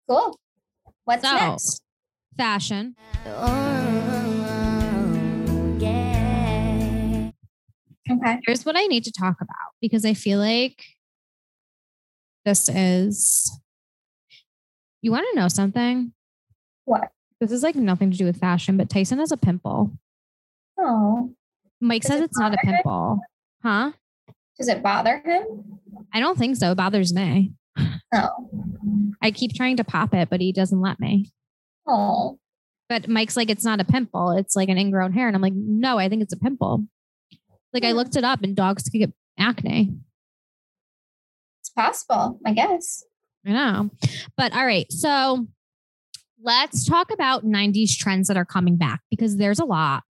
[0.07, 0.37] Cool.
[1.05, 1.81] What's So- next?
[2.37, 2.95] Fashion.
[8.11, 8.39] Okay.
[8.45, 10.83] Here's what I need to talk about because I feel like
[12.45, 13.51] this is.
[15.01, 16.11] You want to know something?
[16.85, 17.09] What?
[17.39, 19.93] This is like nothing to do with fashion, but Tyson has a pimple.
[20.77, 21.33] Oh,
[21.81, 22.75] Mike Does says it it's not a bother him?
[22.75, 23.19] pimple.
[23.63, 23.91] Huh?
[24.57, 25.79] does it bother him?
[26.13, 26.71] I don't think so.
[26.71, 27.53] It bothers me.
[28.13, 28.49] Oh.
[29.21, 31.31] I keep trying to pop it, but he doesn't let me.
[31.87, 32.39] Oh.
[32.89, 34.31] But Mike's like, it's not a pimple.
[34.31, 35.27] It's like an ingrown hair.
[35.27, 36.85] And I'm like, no, I think it's a pimple.
[37.71, 39.93] Like I looked it up and dogs can get acne.
[41.61, 43.03] It's possible, I guess.
[43.45, 43.91] I know.
[44.35, 44.91] But all right.
[44.91, 45.47] So
[46.41, 50.03] let's talk about 90s trends that are coming back because there's a lot.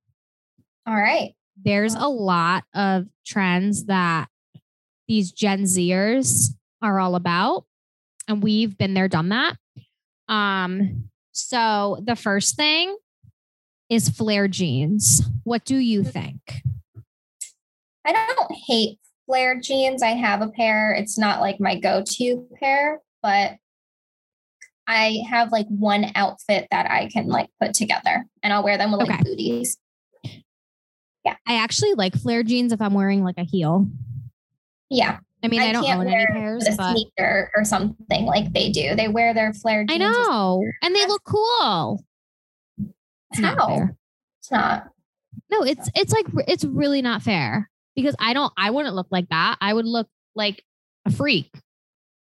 [0.86, 1.34] All right.
[1.62, 4.28] There's a lot of trends that
[5.08, 6.50] these Gen Zers
[6.82, 7.66] are all about.
[8.28, 9.58] And we've been there, done that.
[10.28, 12.96] Um, so the first thing
[13.90, 15.24] is flare jeans.
[15.44, 16.62] What do you think?
[18.06, 20.04] I don't hate flare jeans.
[20.04, 20.94] I have a pair.
[20.94, 23.54] It's not like my go-to pair, but
[24.90, 28.92] I have like one outfit that I can like put together and I'll wear them
[28.92, 29.24] with like Okay.
[29.24, 29.78] booties.
[31.46, 33.86] I actually like flare jeans if I'm wearing like a heel.
[34.90, 35.20] Yeah.
[35.44, 38.96] I mean, I, don't own any pairs, a but sneaker or something like they do.
[38.96, 40.02] They wear their flare jeans.
[40.02, 40.64] I know.
[40.82, 42.04] And they look cool.
[43.32, 43.68] It's not How?
[43.68, 43.96] fair.
[44.40, 44.90] It's not.
[45.52, 49.30] No, it's it's like it's really not fair because I don't I wouldn't look like
[49.30, 49.58] that.
[49.62, 50.64] I would look like
[51.06, 51.52] a freak.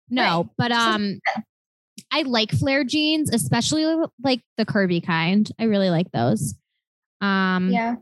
[0.08, 0.46] No, Right.
[0.56, 1.20] but um
[2.12, 3.84] I like flare jeans, especially
[4.22, 5.50] like the curvy kind.
[5.58, 6.54] I really like those.
[7.20, 7.96] Um Yeah.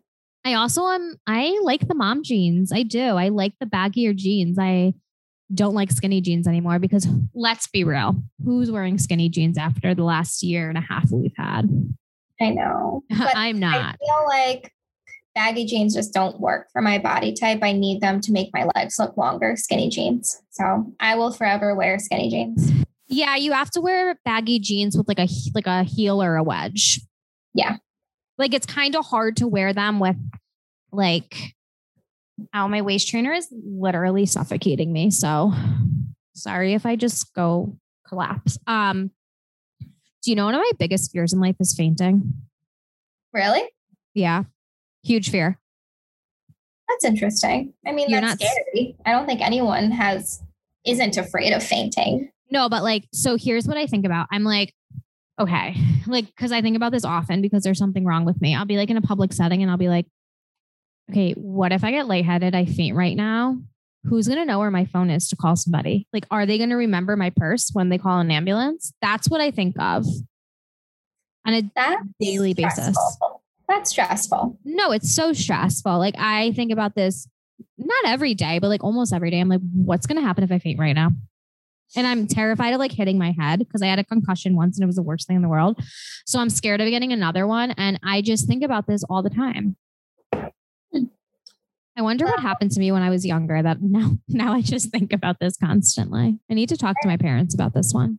[0.44, 2.72] I also am I like the mom jeans.
[2.72, 3.00] I do.
[3.00, 4.58] I like the baggier jeans.
[4.58, 4.94] I
[5.52, 8.16] don't like skinny jeans anymore because let's be real.
[8.44, 11.68] Who's wearing skinny jeans after the last year and a half we've had?
[12.40, 13.02] I know.
[13.18, 13.74] But I'm not.
[13.74, 14.72] I feel like
[15.34, 17.60] baggy jeans just don't work for my body type.
[17.62, 20.40] I need them to make my legs look longer, skinny jeans.
[20.50, 22.70] So I will forever wear skinny jeans.
[23.08, 26.42] Yeah, you have to wear baggy jeans with like a like a heel or a
[26.42, 27.00] wedge.
[27.54, 27.76] Yeah.
[28.38, 30.16] Like it's kind of hard to wear them with
[30.90, 31.54] like
[32.54, 35.10] oh my waist trainer is literally suffocating me.
[35.10, 35.52] So
[36.34, 37.76] sorry if I just go
[38.08, 38.58] collapse.
[38.66, 39.10] Um
[39.80, 42.32] do you know one of my biggest fears in life is fainting?
[43.34, 43.62] Really?
[44.14, 44.44] Yeah.
[45.04, 45.58] Huge fear.
[46.88, 47.74] That's interesting.
[47.86, 48.96] I mean, You're that's not- scary.
[49.04, 50.42] I don't think anyone has
[50.86, 52.30] isn't afraid of fainting.
[52.54, 54.28] No, but like, so here's what I think about.
[54.30, 54.72] I'm like,
[55.40, 55.74] okay,
[56.06, 58.54] like, because I think about this often because there's something wrong with me.
[58.54, 60.06] I'll be like in a public setting and I'll be like,
[61.10, 62.54] okay, what if I get lightheaded?
[62.54, 63.58] I faint right now.
[64.04, 66.06] Who's going to know where my phone is to call somebody?
[66.12, 68.92] Like, are they going to remember my purse when they call an ambulance?
[69.02, 70.06] That's what I think of
[71.46, 72.96] on a That daily basis.
[73.66, 74.58] That's stressful.
[74.64, 75.98] No, it's so stressful.
[75.98, 77.26] Like, I think about this
[77.78, 79.40] not every day, but like almost every day.
[79.40, 81.10] I'm like, what's going to happen if I faint right now?
[81.96, 84.82] And I'm terrified of like hitting my head because I had a concussion once and
[84.82, 85.78] it was the worst thing in the world.
[86.26, 87.72] So I'm scared of getting another one.
[87.72, 89.76] And I just think about this all the time.
[91.96, 94.90] I wonder what happened to me when I was younger that now now I just
[94.90, 96.38] think about this constantly.
[96.50, 98.18] I need to talk to my parents about this one.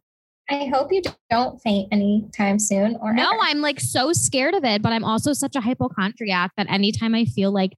[0.49, 1.01] I hope you
[1.32, 3.39] don't faint anytime soon or No, ever.
[3.41, 7.26] I'm like so scared of it, but I'm also such a hypochondriac that anytime I
[7.26, 7.73] feel like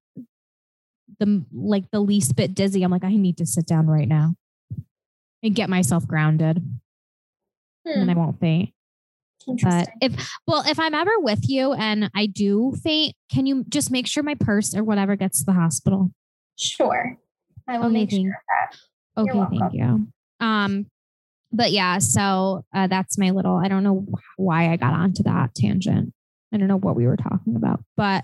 [1.20, 4.36] the like the least bit dizzy, I'm like, I need to sit down right now
[5.44, 6.58] and get myself grounded,
[7.86, 8.74] and then I won't faint.
[9.64, 13.92] But if well, if I'm ever with you and I do faint, can you just
[13.92, 16.12] make sure my purse or whatever gets to the hospital?
[16.58, 17.18] Sure.
[17.68, 18.78] I will Okay, make sure that.
[19.22, 20.08] Okay, thank you.
[20.40, 20.88] Um,
[21.52, 23.56] but yeah, so uh, that's my little.
[23.56, 26.14] I don't know why I got onto that tangent.
[26.54, 28.24] I don't know what we were talking about, but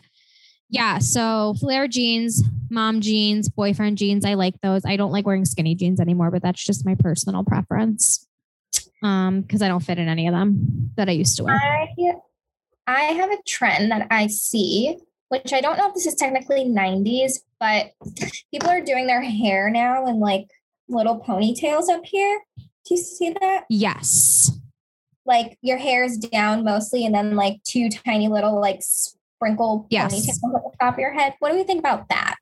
[0.74, 0.98] yeah.
[0.98, 4.26] So flare jeans, mom jeans, boyfriend jeans.
[4.26, 4.84] I like those.
[4.86, 8.28] I don't like wearing skinny jeans anymore, but that's just my personal preference.
[9.04, 11.56] Um, because I don't fit in any of them that I used to wear.
[11.56, 11.88] I
[12.88, 14.98] I have a trend that I see,
[15.30, 17.92] which I don't know if this is technically 90s, but
[18.52, 20.48] people are doing their hair now in like
[20.90, 22.42] little ponytails up here.
[22.58, 23.66] Do you see that?
[23.70, 24.52] Yes.
[25.24, 28.82] Like your hair is down mostly, and then like two tiny little like
[29.44, 30.14] sprinkle Yes.
[30.14, 31.34] ponytails at the top of your head.
[31.40, 32.36] What do we think about that?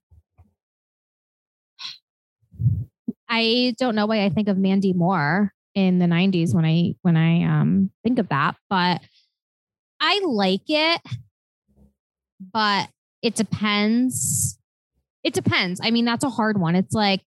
[3.28, 7.16] I don't know why I think of Mandy Moore in the 90s when I when
[7.16, 9.02] I um think of that, but
[10.00, 11.02] I like it.
[12.54, 12.90] But
[13.22, 14.60] it depends.
[15.24, 15.80] It depends.
[15.82, 16.76] I mean, that's a hard one.
[16.76, 17.22] It's like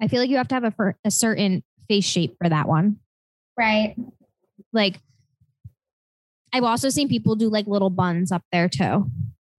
[0.00, 2.98] I feel like you have to have a, a certain face shape for that one.
[3.56, 3.96] Right.
[4.72, 5.00] Like
[6.52, 9.10] I've also seen people do like little buns up there too,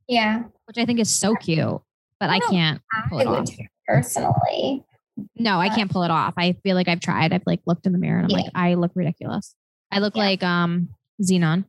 [0.08, 0.44] Yeah.
[0.66, 1.80] which I think is so cute,
[2.20, 3.50] but I Oh, can't pull I it off.
[3.88, 4.84] personally.
[5.36, 6.34] No, I can't pull it off.
[6.38, 7.34] I feel like I've tried.
[7.34, 8.44] I've like looked in the mirror and I'm Yeah.
[8.44, 9.56] like, I look ridiculous.
[9.92, 10.24] I look Yeah.
[10.24, 10.90] like um
[11.22, 11.66] Zenon.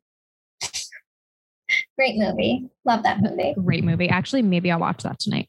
[1.97, 2.69] Great movie.
[2.85, 3.55] Love that movie.
[3.55, 4.09] Great movie.
[4.09, 5.49] Actually, maybe I'll watch that tonight.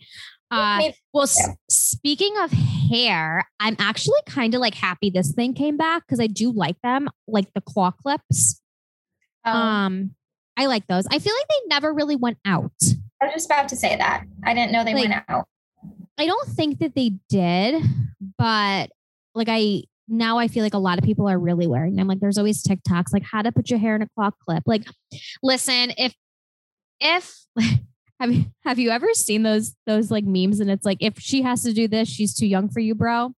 [0.51, 5.77] Uh well s- speaking of hair, I'm actually kind of like happy this thing came
[5.77, 8.59] back because I do like them, like the claw clips.
[9.45, 10.15] Um, Um
[10.57, 11.05] I like those.
[11.09, 12.71] I feel like they never really went out.
[13.21, 14.25] I was just about to say that.
[14.43, 15.45] I didn't know they like- went out.
[16.17, 17.81] I don't think that they did,
[18.37, 18.89] but
[19.33, 22.07] like I now I feel like a lot of people are really wearing them.
[22.07, 24.63] Like there's always TikToks like how to put your hair in a claw clip.
[24.65, 24.83] Like,
[25.41, 26.13] listen, if
[26.99, 27.45] if
[28.19, 31.41] have you have you ever seen those those like memes and it's like if she
[31.43, 33.33] has to do this, she's too young for you, bro.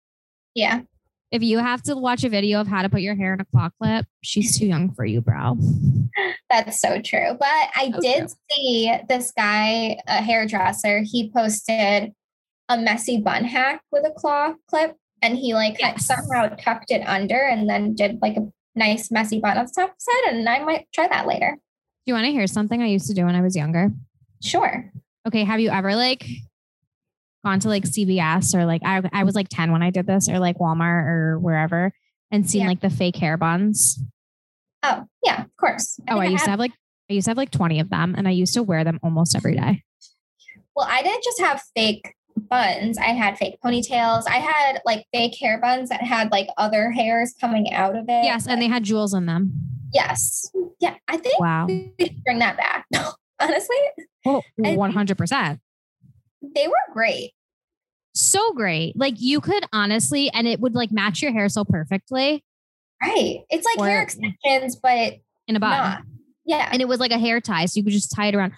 [0.54, 0.82] Yeah.
[1.30, 3.44] If you have to watch a video of how to put your hair in a
[3.44, 5.56] claw clip, she's too young for you, bro.
[6.50, 7.36] That's so true.
[7.38, 8.28] But I So did true.
[8.50, 12.12] see this guy, a hairdresser, he posted
[12.68, 16.06] a messy bun hack with a claw clip and he like Yes.
[16.06, 20.32] somehow tucked it under and then did like a nice messy bun on top side.
[20.32, 21.52] And I might try that later.
[21.52, 23.90] Do you want to hear something I used to do when I was younger?
[24.42, 24.90] Sure.
[25.28, 26.26] okay, have you ever like
[27.44, 30.28] gone to like CVS or like I, I was like 10 when I did this
[30.28, 31.92] or like Walmart or wherever
[32.30, 32.68] and seen Yeah.
[32.68, 33.98] like the fake hair buns?
[34.82, 35.98] Oh, yeah, of course.
[36.08, 36.72] oh, I think used to have like
[37.10, 39.34] I used to have like 20 of them and I used to wear them almost
[39.34, 39.82] every day.
[40.76, 42.96] Well, I didn't just have fake buns.
[42.96, 44.24] I had fake ponytails.
[44.28, 48.24] I had like fake hair buns that had like other hairs coming out of it.
[48.24, 49.52] Yes, and they had jewels in them.
[49.92, 50.50] yes.
[50.80, 51.66] Yeah, I think Wow.
[51.66, 52.86] we should bring that back.
[53.40, 53.76] honestly.
[54.24, 55.58] Oh, 100%.
[56.42, 57.32] They were great.
[58.14, 58.96] So great.
[58.96, 62.42] Like you could honestly, and it would like match your hair so perfectly
[63.02, 63.44] Right.
[63.48, 65.14] It's like hair extensions, but
[65.48, 66.04] in a bun.
[66.44, 66.68] Yeah.
[66.70, 67.66] And it was like a hair tie.
[67.66, 68.52] So you could just tie it around.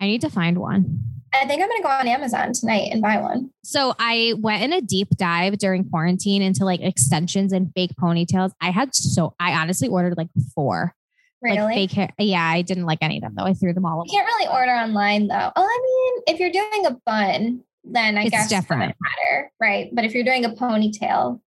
[0.00, 1.00] I need to find one.
[1.32, 3.50] I think I'm gonna go on Amazon tonight and buy one.
[3.62, 8.52] So I went in a deep dive during quarantine into like extensions and fake ponytails.
[8.60, 10.94] I had so I honestly ordered like four.
[11.42, 11.58] Really?
[11.58, 12.10] Like fake hair.
[12.18, 13.44] Yeah, I didn't like any of them though.
[13.44, 14.06] I threw them all away.
[14.08, 15.52] you can't really order online though.
[15.54, 18.80] Oh, I mean, if you're doing a bun, then I It's guess it different.
[18.80, 19.90] doesn't matter, right?
[19.92, 21.40] But if you're doing a ponytail,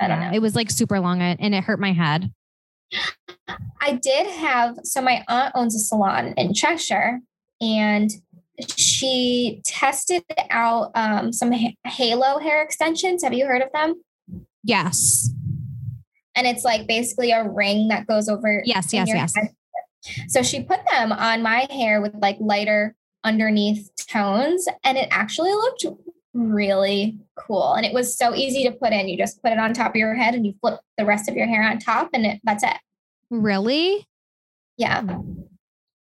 [0.00, 0.30] I don't know.
[0.32, 2.32] It was like super long and it hurt my head.
[3.80, 7.20] I did have so my aunt owns a salon in Cheshire,
[7.60, 8.10] and
[8.76, 13.22] she tested out um, some ha- Halo hair extensions.
[13.22, 14.02] Have you heard of them?
[14.64, 15.30] Yes.
[16.38, 18.62] And it's like basically a ring that goes over.
[18.64, 19.34] Yes, yes, yes.
[19.34, 19.48] head.
[20.28, 25.50] So she put them on my hair with like lighter underneath tones, and it actually
[25.50, 25.84] looked
[26.34, 27.74] really cool.
[27.74, 29.08] And it was so easy to put in.
[29.08, 31.34] You just put it on top of your head, and you flip the rest of
[31.36, 32.76] your hair on top, and it, that's it.
[33.30, 34.06] Really?
[34.76, 35.02] Yeah.
[35.02, 35.24] That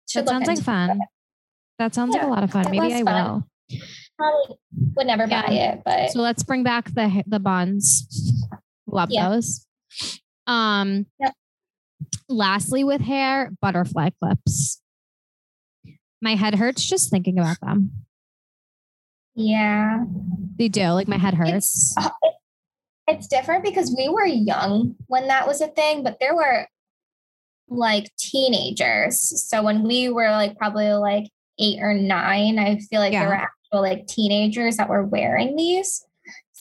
[0.07, 0.99] Should look sounds like fun.
[1.79, 2.69] That sounds like a lot of fun.
[2.69, 3.05] Maybe I fun.
[3.33, 3.79] will.
[4.19, 4.55] Probably
[4.95, 5.47] would never Yeah.
[5.47, 8.47] buy it, but So let's bring back the the buns.
[8.85, 9.29] Love Yeah.
[9.29, 9.65] those.
[10.47, 11.33] Um Yep.
[12.29, 14.81] lastly with hair, butterfly clips.
[16.21, 17.91] My head hurts just thinking about them.
[19.35, 20.03] yeah.
[20.57, 20.89] They do.
[20.89, 21.51] Like my head hurts.
[21.51, 22.09] It's uh,
[23.07, 26.67] it's different because we were young when that was a thing, but there were
[27.67, 29.43] like teenagers.
[29.49, 31.25] So when we were like probably like
[31.59, 33.21] eight or nine, I feel like Yeah.
[33.21, 36.05] there were actual like teenagers that were wearing these.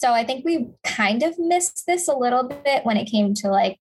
[0.01, 3.48] So I think we kind of missed this a little bit when it came to
[3.48, 3.78] like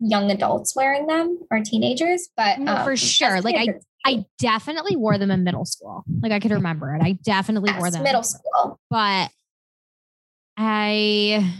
[0.00, 2.30] young adults wearing them or teenagers.
[2.34, 3.42] But No, um, for sure.
[3.42, 6.04] Like I I definitely wore them in middle school.
[6.22, 7.02] Like I could remember it.
[7.02, 8.02] I definitely wore yes, them.
[8.02, 8.80] middle school.
[8.88, 9.30] but
[10.56, 11.54] I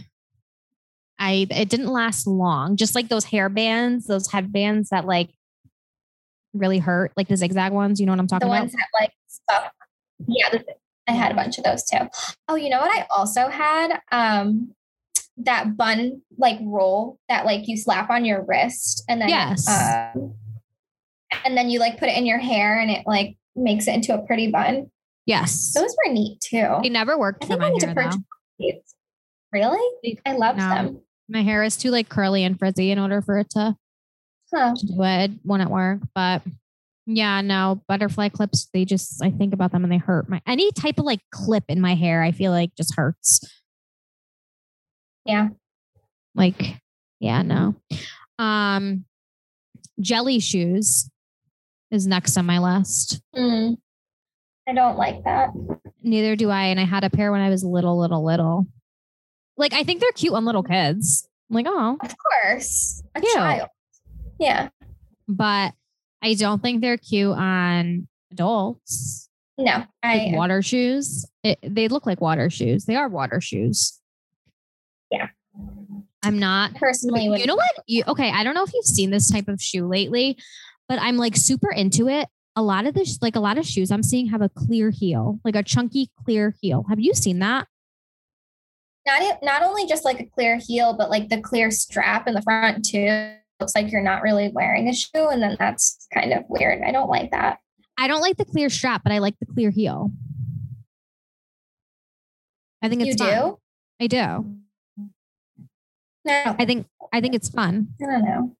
[1.19, 2.77] I it didn't last long.
[2.77, 5.29] Just like those hair bands, those headbands that like
[6.53, 7.99] really hurt, like the zigzag ones.
[7.99, 8.55] You know what I'm the talking about?
[8.55, 9.71] The ones that like stuff.
[10.25, 10.65] Yeah, the,
[11.07, 11.97] I had a bunch of those too.
[12.47, 12.91] Oh, you know what?
[12.95, 14.73] I also had um
[15.37, 19.67] that bun like roll that like you slap on your wrist and then Yes.
[19.67, 20.35] um,
[21.43, 24.13] and then you like put it in your hair and it like makes it into
[24.13, 24.91] a pretty bun.
[25.25, 25.73] Yes.
[25.73, 26.67] Those were neat too.
[26.83, 28.21] They never worked I for think my I need hair to purchase though.
[28.59, 28.95] these.
[29.51, 30.17] Really?
[30.25, 30.69] I loved No.
[30.69, 31.01] them.
[31.29, 33.75] My hair is too like curly and frizzy in order for it to,
[34.53, 34.73] Huh.
[34.77, 35.99] to do it when at work.
[36.13, 36.43] But
[37.05, 40.71] yeah, no, butterfly clips, they just I think about them and they hurt my any
[40.71, 43.39] type of like clip in my hair, I feel like just hurts.
[45.25, 45.49] Yeah.
[46.35, 46.79] Like,
[47.19, 47.75] yeah, no.
[48.39, 49.05] Um
[49.99, 51.09] jelly shoes
[51.91, 53.21] is next on my list.
[53.35, 53.77] Mm.
[54.67, 55.49] I don't like that.
[56.01, 56.65] Neither do I.
[56.65, 58.67] And I had a pair when I was little, little, little.
[59.57, 61.27] Like I think they're cute on little kids.
[61.49, 63.03] I'm like, oh, Of course.
[63.15, 63.69] A child.
[64.39, 64.69] Yeah.
[65.27, 65.73] but
[66.23, 69.29] I don't think they're cute on adults.
[69.57, 69.71] No.
[69.73, 71.25] Like I water shoes.
[71.43, 72.85] It, they look like water shoes.
[72.85, 73.99] They are water shoes.
[75.11, 75.27] Yeah.
[76.23, 76.75] I'm not.
[76.75, 77.71] personally You know what?
[77.85, 78.31] You okay?
[78.31, 80.37] I don't know if you've seen this type of shoe lately,
[80.87, 82.29] but I'm like super into it.
[82.55, 85.39] A lot of this, like a lot of shoes I'm seeing have a clear heel,
[85.43, 86.85] like a chunky clear heel.
[86.87, 87.67] Have you seen that?
[89.05, 92.41] not not only just like a clear heel, but like the clear strap in the
[92.41, 93.33] front too.
[93.59, 96.81] Looks like you're not really wearing a shoe, and then that's kind of weird.
[96.85, 97.59] I don't like that.
[97.97, 100.11] I don't like the clear strap, but I like the clear heel.
[102.81, 103.35] I think it's you fun.
[103.39, 103.57] do?
[104.01, 104.55] I do.
[106.25, 107.89] No, I think I think it's fun.
[108.01, 108.55] I don't know.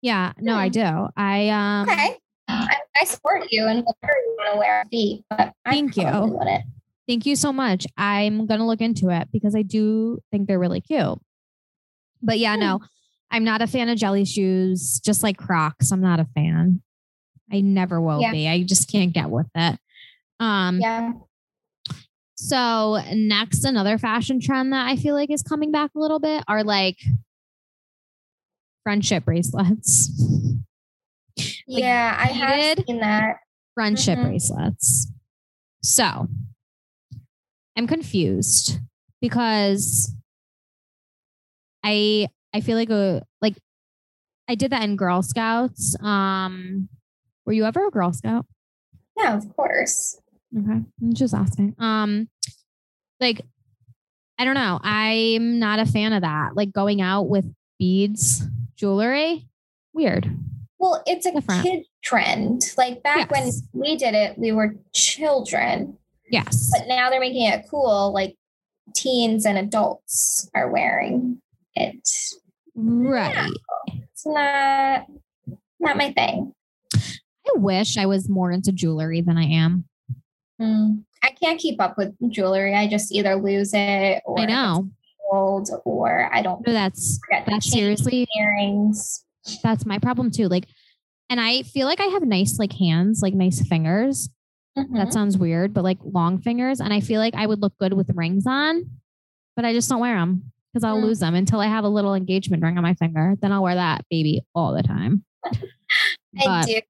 [0.00, 0.72] Yeah, no, I Hmm.
[0.72, 1.08] do.
[1.16, 2.16] I um Okay,
[2.48, 6.04] I, I support you and whatever you want to wear feet, but I Thank you.
[6.06, 6.64] wouldn't.
[7.08, 7.86] thank you so much.
[7.96, 11.18] I'm gonna look into it because I do think they're really cute.
[12.22, 12.80] But yeah, no,
[13.30, 15.90] I'm not a fan of jelly shoes, just like Crocs.
[15.90, 16.80] I'm not a fan.
[17.52, 18.32] I never will Yeah.
[18.32, 18.48] be.
[18.48, 19.78] I just can't get with it.
[20.40, 21.12] Um Yeah,
[22.36, 26.44] So next, another fashion trend that I feel like is coming back a little bit
[26.48, 26.98] are like
[28.84, 30.10] friendship bracelets.
[31.66, 33.36] yeah, I have seen that.
[33.74, 34.22] Friendship Mhm.
[34.24, 35.12] bracelets.
[35.82, 36.28] So
[37.76, 38.78] I'm confused
[39.20, 40.12] because
[41.84, 43.56] I I feel like a like
[44.48, 45.96] I did that in Girl Scouts.
[46.02, 46.88] Um
[47.44, 48.46] were you ever a Girl Scout?
[49.16, 50.20] Yeah, of course.
[50.56, 50.70] Okay.
[51.02, 51.74] I'm just asking.
[51.78, 52.28] Um,
[53.20, 53.42] like,
[54.38, 54.78] I don't know.
[54.82, 56.54] I'm not a fan of that.
[56.56, 57.44] Like going out with
[57.78, 58.42] beads,
[58.76, 59.48] jewelry.
[59.92, 60.30] Weird.
[60.78, 61.62] Well, it's a Different.
[61.64, 62.62] kid trend.
[62.78, 63.62] Like back Yes.
[63.72, 65.98] when we did it, we were children,
[66.30, 66.70] Yes.
[66.72, 68.12] but now they're making it cool.
[68.14, 68.36] Like
[68.94, 71.40] teens and adults are wearing
[71.74, 72.08] it.
[72.74, 73.50] Right.
[73.88, 75.06] It's not
[75.80, 76.52] not my thing.
[76.94, 79.84] I wish I was more into jewelry than I am.
[80.60, 81.04] Mm.
[81.22, 82.74] I can't keep up with jewelry.
[82.74, 84.90] I just either lose it or I know.
[85.30, 89.24] old or I don't No, that's that's seriously earrings.
[89.62, 90.48] that's my problem too.
[90.48, 90.66] Like,
[91.30, 94.28] and I feel like I have nice like hands, like nice fingers.
[94.76, 94.94] Mhm.
[94.94, 97.92] That sounds weird, but like long fingers, and I feel like I would look good
[97.94, 98.88] with rings on,
[99.56, 101.04] but I just don't wear them because I'll Mm.
[101.04, 103.34] lose them until I have a little engagement ring on my finger.
[103.40, 105.24] Then I'll wear that baby all the time.
[106.40, 106.80] I do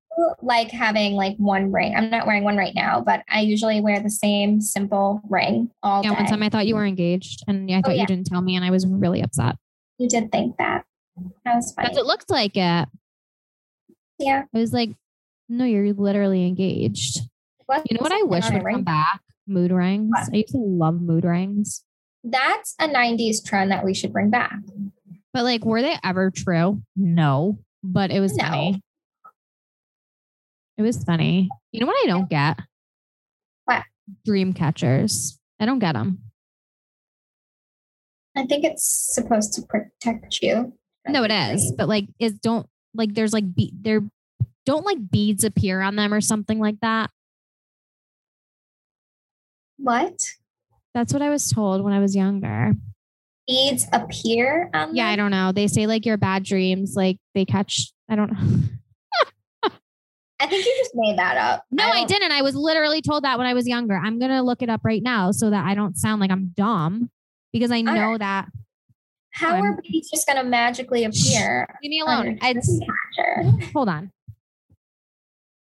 [0.42, 1.94] like having like one ring.
[1.96, 6.02] I'm not wearing one right now, but I usually wear the same simple ring all
[6.02, 6.16] Yeah, day.
[6.16, 8.00] one time I thought you were engaged, and I thought Oh, yeah.
[8.00, 9.56] you didn't tell me, and I was really upset
[9.98, 10.84] you did think that.
[11.44, 11.88] That was funny.
[11.88, 12.88] because it looked like it.
[14.20, 14.44] yeah.
[14.54, 14.90] I was like,
[15.48, 17.20] no, you're literally engaged.
[17.66, 18.76] What- You know what I wish would ring?
[18.76, 19.20] come back?
[19.46, 20.10] Mood rings.
[20.10, 20.28] What?
[20.32, 21.82] I used to love mood rings.
[22.30, 24.58] That's a 90s trend that we should bring back.
[25.32, 26.82] But like, were they ever true?
[26.96, 27.58] No.
[27.82, 28.44] But it was No.
[28.44, 28.82] funny.
[30.76, 31.48] It was funny.
[31.72, 32.58] You know what I don't get?
[33.64, 33.82] What?
[34.24, 35.38] Dream catchers.
[35.58, 36.22] I don't get them.
[38.36, 40.72] I think it's supposed to protect you.
[41.08, 41.72] No, it is.
[41.76, 44.02] But like, is don't like there's like be there
[44.66, 47.10] don't like beads appear on them or something like that.
[49.78, 50.34] What?
[50.98, 52.74] That's what I was told when I was younger.
[53.46, 55.52] Beads appear on Yeah, I don't know.
[55.52, 57.92] They say like your bad dreams, like they catch.
[58.10, 58.38] I don't know.
[60.40, 61.62] I think you just made that up.
[61.70, 62.32] No, I, don't- didn't.
[62.32, 63.94] I was literally told that when I was younger.
[63.96, 67.10] I'm gonna look it up right now so that I don't sound like I'm dumb
[67.52, 68.18] because I know right.
[68.18, 68.48] that.
[69.30, 71.68] How I'm- are beads just going to magically appear?
[71.80, 72.26] Leave me alone.
[72.26, 72.80] your It's
[73.16, 74.10] dream hold on.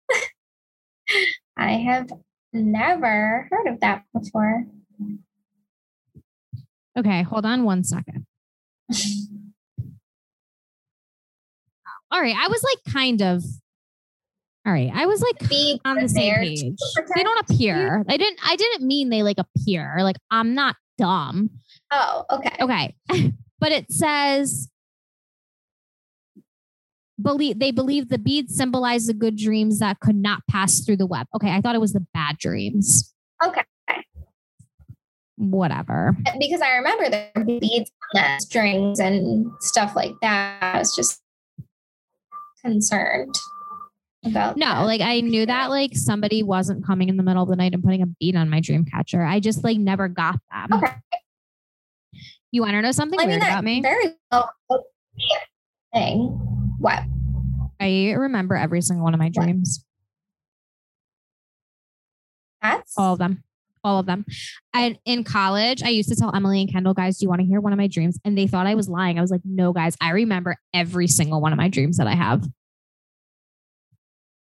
[1.58, 2.08] I have
[2.54, 4.64] never heard of that before.
[6.96, 8.26] Okay, hold on one second.
[12.10, 13.44] All right, I was like kind of.
[14.66, 16.78] All right, I was like Beads on the same page.
[17.14, 18.04] They don't appear.
[18.08, 18.40] I didn't.
[18.44, 19.96] I didn't mean they like appear.
[20.00, 21.50] Like I'm not dumb.
[21.92, 22.56] Oh, okay.
[22.60, 22.94] Okay.
[23.60, 24.68] but it says
[27.20, 31.06] believe they believe the beads symbolize the good dreams that could not pass through the
[31.06, 31.26] web.
[31.34, 33.12] Okay, I thought it was the bad dreams.
[33.44, 33.62] Okay.
[35.36, 36.16] Whatever.
[36.38, 40.58] Because I remember there were beads on the strings and stuff like that.
[40.62, 41.20] I was just
[42.64, 43.34] concerned
[44.24, 44.80] about No, that.
[44.82, 47.84] like I knew that like somebody wasn't coming in the middle of the night and
[47.84, 49.22] putting a bead on my dream catcher.
[49.22, 50.72] I just like never got them.
[50.82, 50.92] Okay.
[52.50, 53.82] You want to know something I mean, weird about me?
[53.82, 54.80] very well could
[55.16, 55.24] be
[55.94, 56.18] a thing.
[56.78, 57.02] What?
[57.78, 59.84] I remember every single one of my dreams.
[62.62, 63.42] That's All of them.
[63.86, 64.24] All of them.
[64.74, 67.46] And in college, I used to tell Emily and Kendall, guys, do you want to
[67.46, 68.18] hear one of my dreams?
[68.24, 69.16] And they thought I was lying.
[69.16, 72.14] I was like, no, guys, I remember every single one of my dreams that I
[72.14, 72.44] have.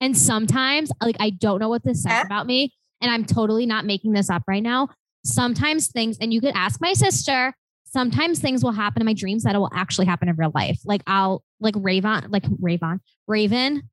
[0.01, 2.73] And sometimes, like, I don't know what this says about me.
[3.01, 4.91] And I'm totally not making this up right now.
[5.25, 7.53] Sometimes things, and you could ask my sister,
[7.85, 10.79] sometimes things will happen in my dreams that will actually happen in real life.
[10.85, 13.91] Like, I'll, like, Raven, like, Raven, Raven,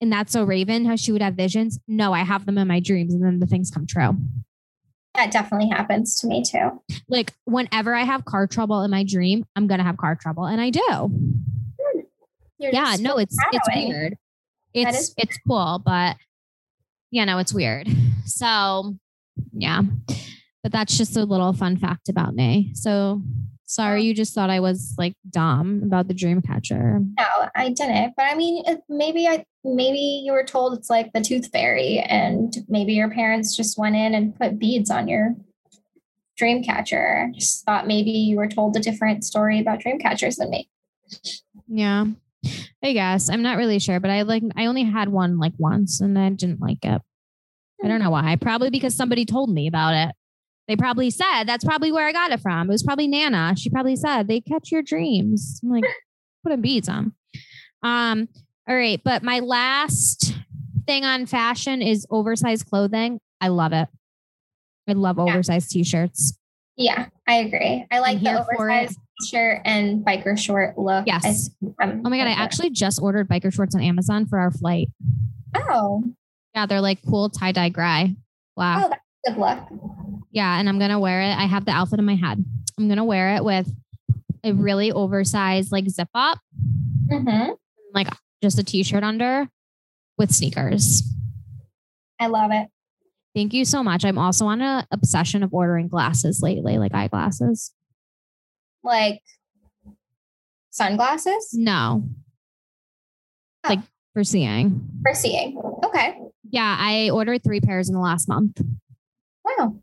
[0.00, 1.78] and that's so Raven, how she would have visions.
[1.88, 4.16] No, I have them in my dreams, and then the things come true.
[5.18, 6.80] That definitely happens to me too.
[7.08, 10.60] like whenever I have car trouble in my dream, I'm gonna have car trouble, and
[10.60, 11.10] I do.
[12.58, 14.16] You're yeah, no, it's it's weird.
[14.74, 16.16] It's is- it's cool, but
[17.10, 17.88] yeah, no, it's weird.
[18.24, 18.94] So
[19.52, 19.82] yeah,
[20.62, 22.72] but that's just a little fun fact about me.
[22.74, 23.22] So
[23.68, 24.02] sorry, oh.
[24.02, 27.00] you just thought I was like dumb about the dream catcher.
[27.16, 28.14] No, I didn't.
[28.16, 32.52] But I mean, maybe I maybe you were told it's like the tooth fairy, and
[32.68, 35.36] maybe your parents just went in and put beads on your
[36.36, 37.30] dream catcher.
[37.34, 40.68] Just thought maybe you were told a different story about dream catchers than me.
[41.68, 42.06] Yeah.
[42.82, 46.00] I guess I'm not really sure, but I like I only had one like once
[46.00, 47.02] and I didn't like it.
[47.82, 48.04] I don't hmm.
[48.04, 48.36] know why.
[48.36, 50.14] Probably because somebody told me about it.
[50.68, 52.68] They probably said that's probably where I got it from.
[52.68, 53.54] It was probably Nana.
[53.56, 55.60] She probably said they catch your dreams.
[55.64, 55.84] I'm like,
[56.44, 57.12] putting beads on.
[57.82, 58.28] Um,
[58.68, 60.34] all right, but my last
[60.86, 63.18] thing on fashion is oversized clothing.
[63.40, 63.88] I love it.
[64.86, 65.24] I love Yeah.
[65.24, 66.36] oversized t-shirts.
[66.76, 67.86] Yeah, I agree.
[67.90, 68.74] I like the here for it.
[68.84, 68.98] oversized
[69.30, 71.06] shirt and biker short look.
[71.06, 71.50] Yes.
[71.80, 74.88] I'm Oh my god, I actually just ordered biker shorts on Amazon for our flight.
[75.56, 76.04] Oh,
[76.54, 78.14] Yeah, they're like cool tie-dye gray.
[78.56, 78.84] Wow.
[78.84, 79.68] oh, that's good luck.
[80.30, 81.32] Yeah, and I'm gonna wear it.
[81.36, 82.44] I have the outfit in my head.
[82.78, 83.70] I'm gonna wear it with
[84.44, 86.38] a really oversized like zip up,
[87.10, 87.50] hmm
[87.94, 88.08] like
[88.42, 89.48] just a t-shirt under,
[90.18, 91.02] with sneakers.
[92.20, 92.68] I love it.
[93.34, 94.04] Thank you so much.
[94.04, 97.72] I'm also on a obsession of ordering glasses lately, like eyeglasses.
[98.84, 99.20] Like
[100.70, 102.04] sunglasses No.
[103.64, 103.68] Oh.
[103.68, 103.80] Like
[104.12, 104.88] for seeing.
[105.02, 105.56] for seeing.
[105.84, 106.18] Okay.
[106.50, 108.60] Yeah, I ordered three pairs in the last month.
[109.58, 109.76] Wow.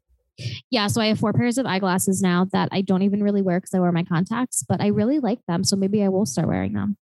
[0.70, 3.60] Yeah, so I have four pairs of eyeglasses now that I don't even really wear
[3.60, 5.64] because I wear my contacts, but I really like them.
[5.64, 6.98] So maybe I will start wearing them.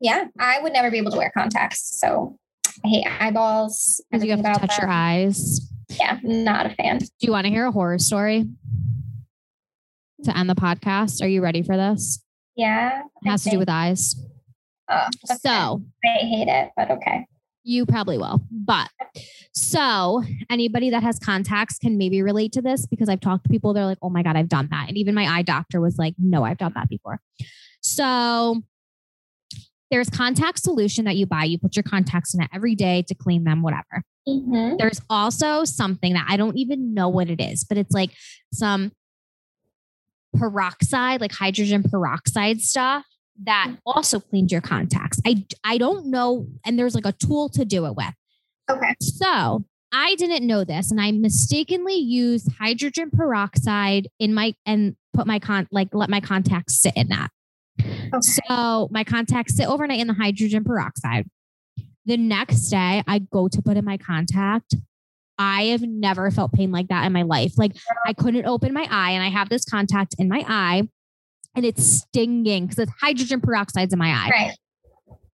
[0.00, 2.00] Yeah, I would never be able to wear contacts.
[2.00, 2.38] So
[2.84, 4.02] I hate eyeballs.
[4.10, 5.70] Because you have to touch your eyes.
[5.90, 6.98] Yeah, not a fan.
[6.98, 8.46] Do you want to hear a horror story
[10.24, 11.22] to end the podcast?
[11.22, 12.22] Are you ready for this?
[12.56, 13.02] Yeah.
[13.22, 14.14] It has to do with eyes.
[14.88, 15.38] Oh, okay.
[15.40, 17.26] So I hate it, but okay.
[17.70, 18.44] You probably will.
[18.50, 18.88] But
[19.52, 23.72] so anybody that has contacts can maybe relate to this because I've talked to people,
[23.72, 24.88] they're like, oh my God, I've done that.
[24.88, 27.20] And even my eye doctor was like, no, I've done that before.
[27.80, 28.62] So
[29.90, 31.44] there's contact solution that you buy.
[31.44, 34.02] You put your contacts in it every day to clean them, whatever.
[34.28, 34.78] Mhm.
[34.78, 38.10] There's also something that I don't even know what it is, but it's like
[38.52, 38.92] some
[40.36, 43.04] peroxide, like hydrogen peroxide stuff
[43.44, 43.78] that mm.
[43.86, 45.20] also cleaned your contacts.
[45.26, 48.14] I I don't know and there's like a tool to do it with.
[48.70, 48.94] Okay.
[49.00, 55.26] So, I didn't know this and I mistakenly used hydrogen peroxide in my and put
[55.26, 57.30] my con like let my contacts sit in that.
[57.80, 58.20] Okay.
[58.20, 61.26] So my contacts sit overnight in the hydrogen peroxide.
[62.06, 64.74] The next day, I go to put in my contact.
[65.38, 67.56] I have never felt pain like that in my life.
[67.56, 67.76] Like
[68.06, 70.88] I couldn't open my eye, and I have this contact in my eye,
[71.54, 74.56] and it's stinging because it's hydrogen peroxide's in my eye, Right.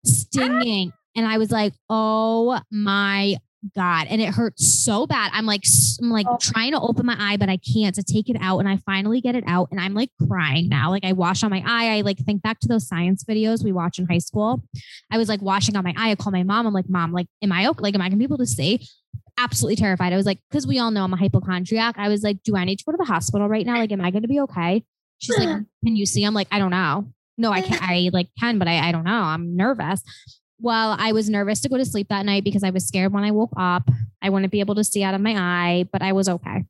[0.04, 0.92] stinging.
[1.14, 3.36] And I was like, "Oh my
[3.74, 5.30] god!" And it hurts so bad.
[5.34, 5.64] I'm like,
[6.02, 6.36] I'm like Oh.
[6.40, 8.58] trying to open my eye, but I can't to take it out.
[8.58, 10.90] And I finally get it out, and I'm like crying now.
[10.90, 11.96] Like I wash on my eye.
[11.96, 14.62] I like think back to those science videos we watch in high school.
[15.10, 16.10] I was like washing on my eye.
[16.10, 16.66] I call my mom.
[16.66, 17.80] I'm like, "Mom, like, am I okay?
[17.80, 18.86] Like, am I gonna be able to see?"
[19.38, 20.12] Absolutely terrified.
[20.12, 21.96] I was like, because we all know I'm a hypochondriac.
[21.98, 23.78] I was like, "Do I need to go to the hospital right now?
[23.78, 24.84] Like, am I gonna be okay?"
[25.18, 25.48] She's like,
[25.84, 27.06] "Can you see?" I'm like, "I don't know."
[27.38, 27.82] No, I can't.
[27.88, 29.22] I like can, but I, I don't know.
[29.22, 30.02] I'm nervous.
[30.58, 33.24] Well, I was nervous to go to sleep that night because I was scared when
[33.24, 33.90] I woke up.
[34.22, 36.64] I wouldn't be able to see out of my eye, but I was okay.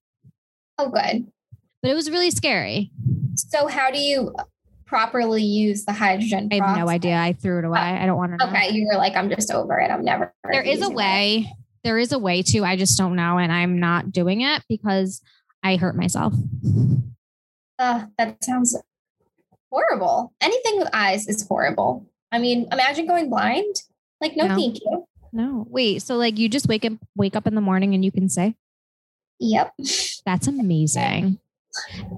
[0.78, 1.30] Oh, good.
[1.82, 2.90] But it was really scary.
[3.36, 4.34] So, how do you
[4.86, 6.48] properly use the hydrogen?
[6.50, 7.16] I have no idea.
[7.16, 7.78] I threw it away.
[7.78, 8.50] Oh, I don't want to know.
[8.50, 9.90] Okay, you were like, I'm just over it.
[9.90, 10.34] I'm never.
[10.50, 10.96] There is a using it.
[10.96, 11.52] way.
[11.84, 12.64] There is a way to.
[12.64, 15.22] I just don't know, and I'm not doing it because
[15.62, 16.34] I hurt myself.
[17.78, 18.76] Uh, that sounds
[19.70, 20.32] horrible.
[20.40, 22.06] Anything with eyes is horrible.
[22.32, 23.74] I mean, imagine going blind.
[24.20, 24.56] Like, no, No.
[24.56, 25.06] thank you.
[25.32, 26.00] No, wait.
[26.02, 28.56] So like you just wake up, wake up in the morning, and you can say
[29.40, 29.74] Yep.
[30.24, 31.38] that's amazing.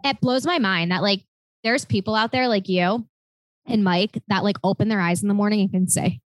[0.05, 1.23] It blows my mind that like
[1.65, 3.09] there's people out there like you
[3.67, 6.21] and Mike that like open their eyes in the morning and can say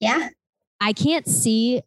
[0.00, 0.28] Yeah.
[0.80, 1.82] I can't see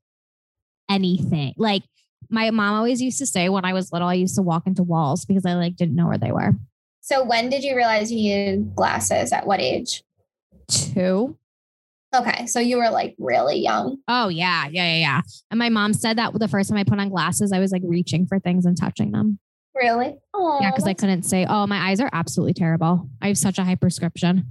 [0.90, 1.54] anything.
[1.58, 1.84] Like
[2.32, 4.84] my mom always used to say when I was little, I used to walk into
[4.84, 6.54] walls because I like didn't know where they were.
[7.02, 9.32] So, when did you realize you needed glasses?
[9.32, 10.04] At what age?
[10.70, 11.38] Two.
[12.14, 13.98] Okay, so you were like really young.
[14.08, 15.22] Oh yeah, yeah, yeah, yeah.
[15.50, 17.84] And my mom said that the first time I put on glasses, I was like
[17.86, 19.40] reaching for things and touching them.
[19.74, 20.16] Really?
[20.34, 23.10] Oh, yeah, because I couldn't say, oh, my eyes are absolutely terrible.
[23.22, 24.46] I have such a high prescription.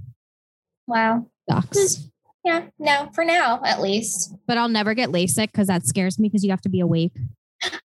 [0.87, 1.27] Wow.
[1.49, 1.97] Sucks.
[1.97, 2.07] Hmm.
[2.43, 2.61] Yeah.
[2.79, 4.33] No, for now, at least.
[4.47, 7.13] But I'll never get LASIK because that scares me because you have to be awake.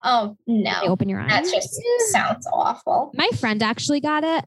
[0.03, 1.29] Oh They no, open your eyes.
[1.31, 1.81] that just
[2.12, 3.11] sounds awful.
[3.14, 4.45] My friend actually got it.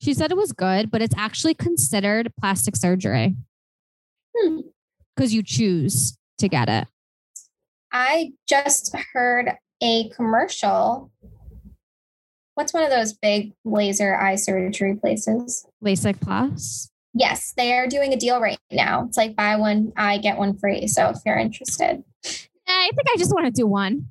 [0.00, 3.34] She said it was good, but it's actually considered plastic surgery
[4.36, 4.60] Hmm.
[5.16, 6.86] because you choose to get it.
[7.92, 9.52] I just heard
[9.82, 11.10] a commercial.
[12.54, 15.64] What's one of those big laser eye surgery places?
[15.82, 16.90] LASIK plus.
[17.14, 19.04] Yes, they are doing a deal right now.
[19.06, 20.86] It's like buy one eye, get one free.
[20.88, 22.04] So if you're interested,
[22.68, 24.06] I think I just want to do one.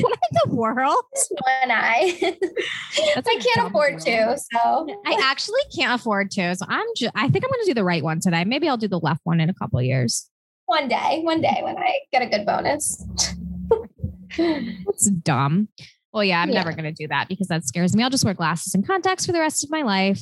[0.00, 0.96] what in the world?
[1.14, 2.18] just one eye.
[2.20, 4.38] I can't afford to.
[4.52, 6.54] So I actually can't afford to.
[6.54, 8.44] So I'm just, I think I'm going to do the right one today.
[8.44, 10.28] Maybe I'll do the left one in a couple of years.
[10.66, 13.04] one day, one day when I get a good bonus.
[14.38, 15.68] It's dumb.
[16.12, 16.62] Well, yeah, I'm Yeah.
[16.62, 18.02] never going to do that because that scares me.
[18.02, 20.18] I'll just wear glasses and contacts for the rest of my life.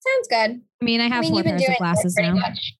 [0.00, 0.60] Sounds good.
[0.80, 2.34] I mean, I have I mean, four pairs of glasses now.
[2.34, 2.74] much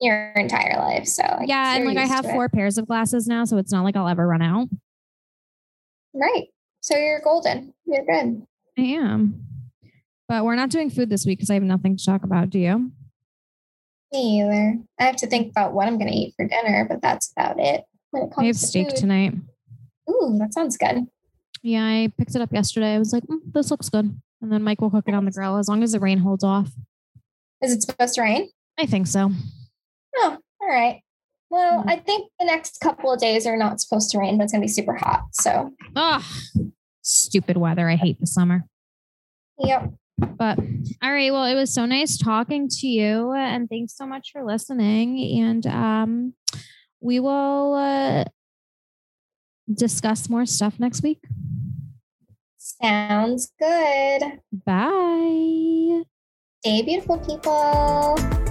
[0.00, 1.06] your entire life.
[1.06, 2.32] So Yeah, and like I have to it.
[2.32, 4.68] four pairs of glasses now, so it's not like I'll ever run out.
[6.14, 6.48] Right.
[6.80, 7.74] So you're golden.
[7.86, 8.46] You're good.
[8.78, 9.46] I am.
[10.28, 12.50] But we're not doing food this week because I have nothing to talk about.
[12.50, 12.92] Do you?
[14.12, 14.78] Me either.
[14.98, 17.60] I have to think about what I'm going to eat for dinner, but that's about
[17.60, 17.84] it.
[18.10, 18.96] When it comes I have to steak food.
[18.96, 19.34] tonight.
[20.08, 21.06] Ooh, that sounds good.
[21.62, 22.94] Yeah, I picked it up yesterday.
[22.94, 24.18] I was like, mm, this looks good.
[24.42, 26.42] And then Mike will cook it on the grill as long as the rain holds
[26.42, 26.70] off.
[27.60, 28.48] Is it supposed to rain?
[28.78, 29.30] I think so.
[30.16, 31.02] Oh, all right.
[31.50, 34.52] Well, I think the next couple of days are not supposed to rain, but it's
[34.52, 35.24] gonna be super hot.
[35.32, 36.24] So, Oh,
[37.02, 37.88] stupid weather.
[37.88, 38.64] I hate the summer.
[39.58, 39.90] yep.
[40.18, 40.58] But
[41.02, 41.32] all right.
[41.32, 43.32] Well, it was so nice talking to you.
[43.32, 45.40] And thanks so much for listening.
[45.40, 46.34] And um,
[47.00, 48.24] we will uh,
[49.72, 51.20] discuss more stuff next week.
[52.58, 54.40] Sounds good.
[54.52, 56.02] Bye.
[56.62, 58.49] Stay beautiful, people.